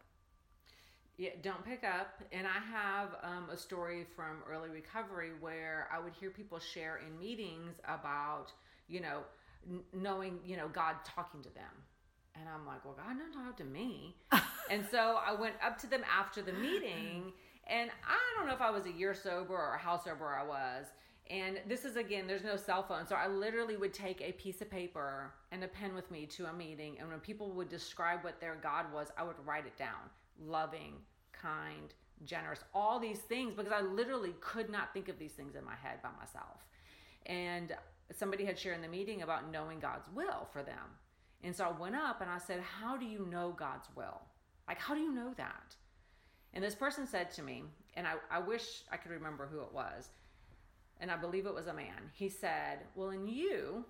Yeah, 1.17 1.29
don't 1.43 1.63
pick 1.63 1.83
up. 1.83 2.23
And 2.31 2.47
I 2.47 2.59
have 2.71 3.09
um, 3.21 3.49
a 3.51 3.57
story 3.57 4.05
from 4.15 4.37
early 4.49 4.69
recovery 4.69 5.31
where 5.39 5.87
I 5.93 5.99
would 5.99 6.13
hear 6.13 6.31
people 6.31 6.59
share 6.59 6.99
in 7.05 7.19
meetings 7.19 7.75
about, 7.87 8.47
you 8.87 8.99
know, 8.99 9.19
n- 9.69 9.81
knowing, 9.93 10.39
you 10.43 10.57
know, 10.57 10.67
God 10.67 10.95
talking 11.05 11.41
to 11.43 11.53
them. 11.53 11.71
And 12.35 12.45
I'm 12.49 12.65
like, 12.65 12.83
well, 12.83 12.95
God 12.97 13.15
didn't 13.17 13.33
talk 13.33 13.57
to 13.57 13.63
me. 13.63 14.15
and 14.71 14.83
so 14.89 15.19
I 15.23 15.39
went 15.39 15.53
up 15.63 15.77
to 15.81 15.87
them 15.87 16.01
after 16.11 16.41
the 16.41 16.53
meeting, 16.53 17.31
and 17.67 17.91
I 18.07 18.17
don't 18.35 18.47
know 18.47 18.55
if 18.55 18.61
I 18.61 18.71
was 18.71 18.87
a 18.87 18.91
year 18.91 19.13
sober 19.13 19.53
or 19.53 19.77
how 19.77 19.97
sober 20.01 20.33
I 20.33 20.43
was. 20.43 20.87
And 21.29 21.59
this 21.69 21.85
is 21.85 21.95
again, 21.95 22.25
there's 22.25 22.43
no 22.43 22.57
cell 22.57 22.81
phone. 22.81 23.05
So 23.05 23.15
I 23.15 23.27
literally 23.27 23.77
would 23.77 23.93
take 23.93 24.19
a 24.21 24.31
piece 24.31 24.61
of 24.61 24.69
paper 24.71 25.31
and 25.51 25.63
a 25.63 25.67
pen 25.67 25.93
with 25.93 26.09
me 26.09 26.25
to 26.25 26.47
a 26.47 26.53
meeting. 26.53 26.97
And 26.99 27.07
when 27.07 27.19
people 27.19 27.51
would 27.51 27.69
describe 27.69 28.23
what 28.23 28.41
their 28.41 28.57
God 28.61 28.91
was, 28.91 29.09
I 29.15 29.23
would 29.23 29.35
write 29.45 29.67
it 29.67 29.77
down 29.77 30.09
loving, 30.39 30.93
kind, 31.31 31.93
generous, 32.25 32.59
all 32.73 32.99
these 32.99 33.19
things, 33.19 33.53
because 33.53 33.71
I 33.71 33.81
literally 33.81 34.33
could 34.39 34.69
not 34.69 34.93
think 34.93 35.09
of 35.09 35.19
these 35.19 35.33
things 35.33 35.55
in 35.55 35.63
my 35.65 35.75
head 35.75 36.01
by 36.01 36.09
myself. 36.19 36.65
And 37.25 37.73
somebody 38.11 38.45
had 38.45 38.57
shared 38.57 38.75
in 38.75 38.81
the 38.81 38.87
meeting 38.87 39.21
about 39.21 39.51
knowing 39.51 39.79
God's 39.79 40.07
will 40.13 40.47
for 40.51 40.63
them. 40.63 40.97
And 41.43 41.55
so 41.55 41.65
I 41.65 41.79
went 41.79 41.95
up 41.95 42.21
and 42.21 42.29
I 42.29 42.37
said, 42.37 42.61
How 42.61 42.97
do 42.97 43.05
you 43.05 43.27
know 43.29 43.53
God's 43.57 43.87
will? 43.95 44.21
Like, 44.67 44.79
how 44.79 44.93
do 44.93 45.01
you 45.01 45.13
know 45.13 45.33
that? 45.37 45.75
And 46.53 46.63
this 46.63 46.75
person 46.75 47.07
said 47.07 47.31
to 47.31 47.43
me, 47.43 47.63
and 47.95 48.07
I, 48.07 48.13
I 48.31 48.39
wish 48.39 48.83
I 48.91 48.97
could 48.97 49.11
remember 49.11 49.47
who 49.51 49.59
it 49.61 49.73
was, 49.73 50.09
and 50.99 51.11
I 51.11 51.17
believe 51.17 51.45
it 51.45 51.53
was 51.53 51.67
a 51.67 51.73
man. 51.73 52.11
He 52.13 52.29
said, 52.29 52.79
Well, 52.95 53.09
in 53.09 53.27
you, 53.27 53.83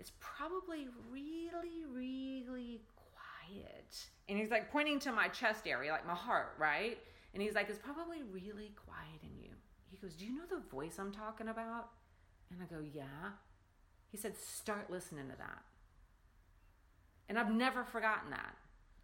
it's 0.00 0.12
probably 0.20 0.88
really, 1.10 1.84
really 1.92 2.80
quiet. 3.46 4.06
And 4.28 4.38
he's 4.38 4.50
like 4.50 4.70
pointing 4.70 4.98
to 5.00 5.12
my 5.12 5.28
chest 5.28 5.66
area, 5.66 5.92
like 5.92 6.06
my 6.06 6.14
heart, 6.14 6.54
right? 6.58 6.98
And 7.34 7.42
he's 7.42 7.54
like, 7.54 7.68
It's 7.68 7.78
probably 7.78 8.22
really 8.32 8.72
quiet 8.84 9.22
in 9.22 9.38
you. 9.40 9.50
He 9.90 9.96
goes, 9.96 10.14
Do 10.14 10.24
you 10.24 10.34
know 10.34 10.46
the 10.48 10.62
voice 10.70 10.96
I'm 10.98 11.12
talking 11.12 11.48
about? 11.48 11.90
And 12.50 12.60
I 12.62 12.66
go, 12.66 12.82
Yeah. 12.92 13.04
He 14.08 14.16
said, 14.16 14.36
Start 14.36 14.90
listening 14.90 15.28
to 15.28 15.36
that. 15.38 15.62
And 17.28 17.38
I've 17.38 17.52
never 17.52 17.84
forgotten 17.84 18.30
that. 18.30 18.54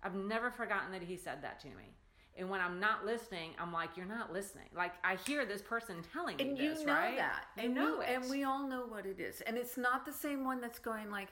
I've 0.03 0.15
never 0.15 0.51
forgotten 0.51 0.93
that 0.93 1.03
he 1.03 1.17
said 1.17 1.43
that 1.43 1.61
to 1.61 1.69
me. 1.69 1.95
And 2.37 2.49
when 2.49 2.61
I'm 2.61 2.81
not 2.81 3.05
listening, 3.05 3.51
I'm 3.59 3.73
like, 3.73 3.95
"You're 3.95 4.07
not 4.07 4.33
listening." 4.33 4.69
Like 4.75 4.93
I 5.05 5.17
hear 5.17 5.45
this 5.45 5.61
person 5.61 5.97
telling 6.15 6.39
me 6.39 6.49
and 6.49 6.57
this, 6.57 6.81
you 6.81 6.87
know 6.87 6.95
right? 6.95 7.17
that 7.19 7.45
You 7.59 7.65
and 7.65 7.75
know 7.75 7.99
we, 7.99 8.05
it, 8.07 8.09
and 8.11 8.31
we 8.31 8.45
all 8.45 8.67
know 8.67 8.87
what 8.89 9.05
it 9.05 9.21
is 9.21 9.43
and 9.43 9.59
it's 9.59 9.77
not 9.77 10.07
the 10.07 10.13
same 10.13 10.43
one 10.45 10.59
that's 10.61 10.79
going 10.79 11.11
like 11.11 11.29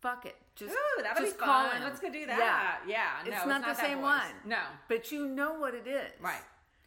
fuck 0.00 0.26
it 0.26 0.36
just 0.56 0.72
Ooh, 0.72 1.02
that'll 1.02 1.22
just 1.24 1.38
be 1.38 1.44
fun. 1.44 1.82
Let's 1.82 2.00
go 2.00 2.10
do 2.10 2.26
that. 2.26 2.80
Yeah, 2.86 3.06
no, 3.24 3.30
it's, 3.36 3.46
not 3.46 3.60
the 3.62 3.66
that 3.68 3.76
same 3.78 3.98
voice. 3.98 4.04
one 4.04 4.32
No, 4.44 4.58
but 4.88 5.10
you 5.12 5.26
know 5.26 5.54
what 5.54 5.74
it 5.74 5.86
is 5.86 6.10
right. 6.20 6.42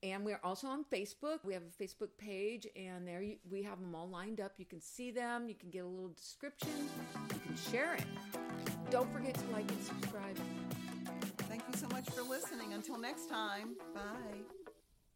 And 0.03 0.25
we're 0.25 0.41
also 0.43 0.67
on 0.67 0.83
Facebook. 0.91 1.45
We 1.45 1.53
have 1.53 1.63
a 1.63 1.71
Facebook 1.81 2.09
page, 2.17 2.67
and 2.75 3.07
there 3.07 3.21
you, 3.21 3.37
we 3.49 3.63
have 3.63 3.79
them 3.79 3.95
all 3.95 4.09
lined 4.09 4.41
up. 4.41 4.55
You 4.57 4.65
can 4.65 4.81
see 4.81 5.11
them, 5.11 5.47
you 5.47 5.55
can 5.55 5.69
get 5.69 5.85
a 5.85 5.87
little 5.87 6.09
description, 6.09 6.89
you 7.33 7.39
can 7.45 7.55
share 7.71 7.93
it. 7.93 8.03
Don't 8.89 9.09
forget 9.13 9.35
to 9.35 9.45
like 9.53 9.71
and 9.71 9.81
subscribe. 9.81 10.37
Thank 11.47 11.63
you 11.71 11.77
so 11.77 11.87
much 11.89 12.09
for 12.09 12.23
listening. 12.23 12.73
Until 12.73 12.97
next 12.97 13.29
time, 13.29 13.77
bye. 13.95 14.41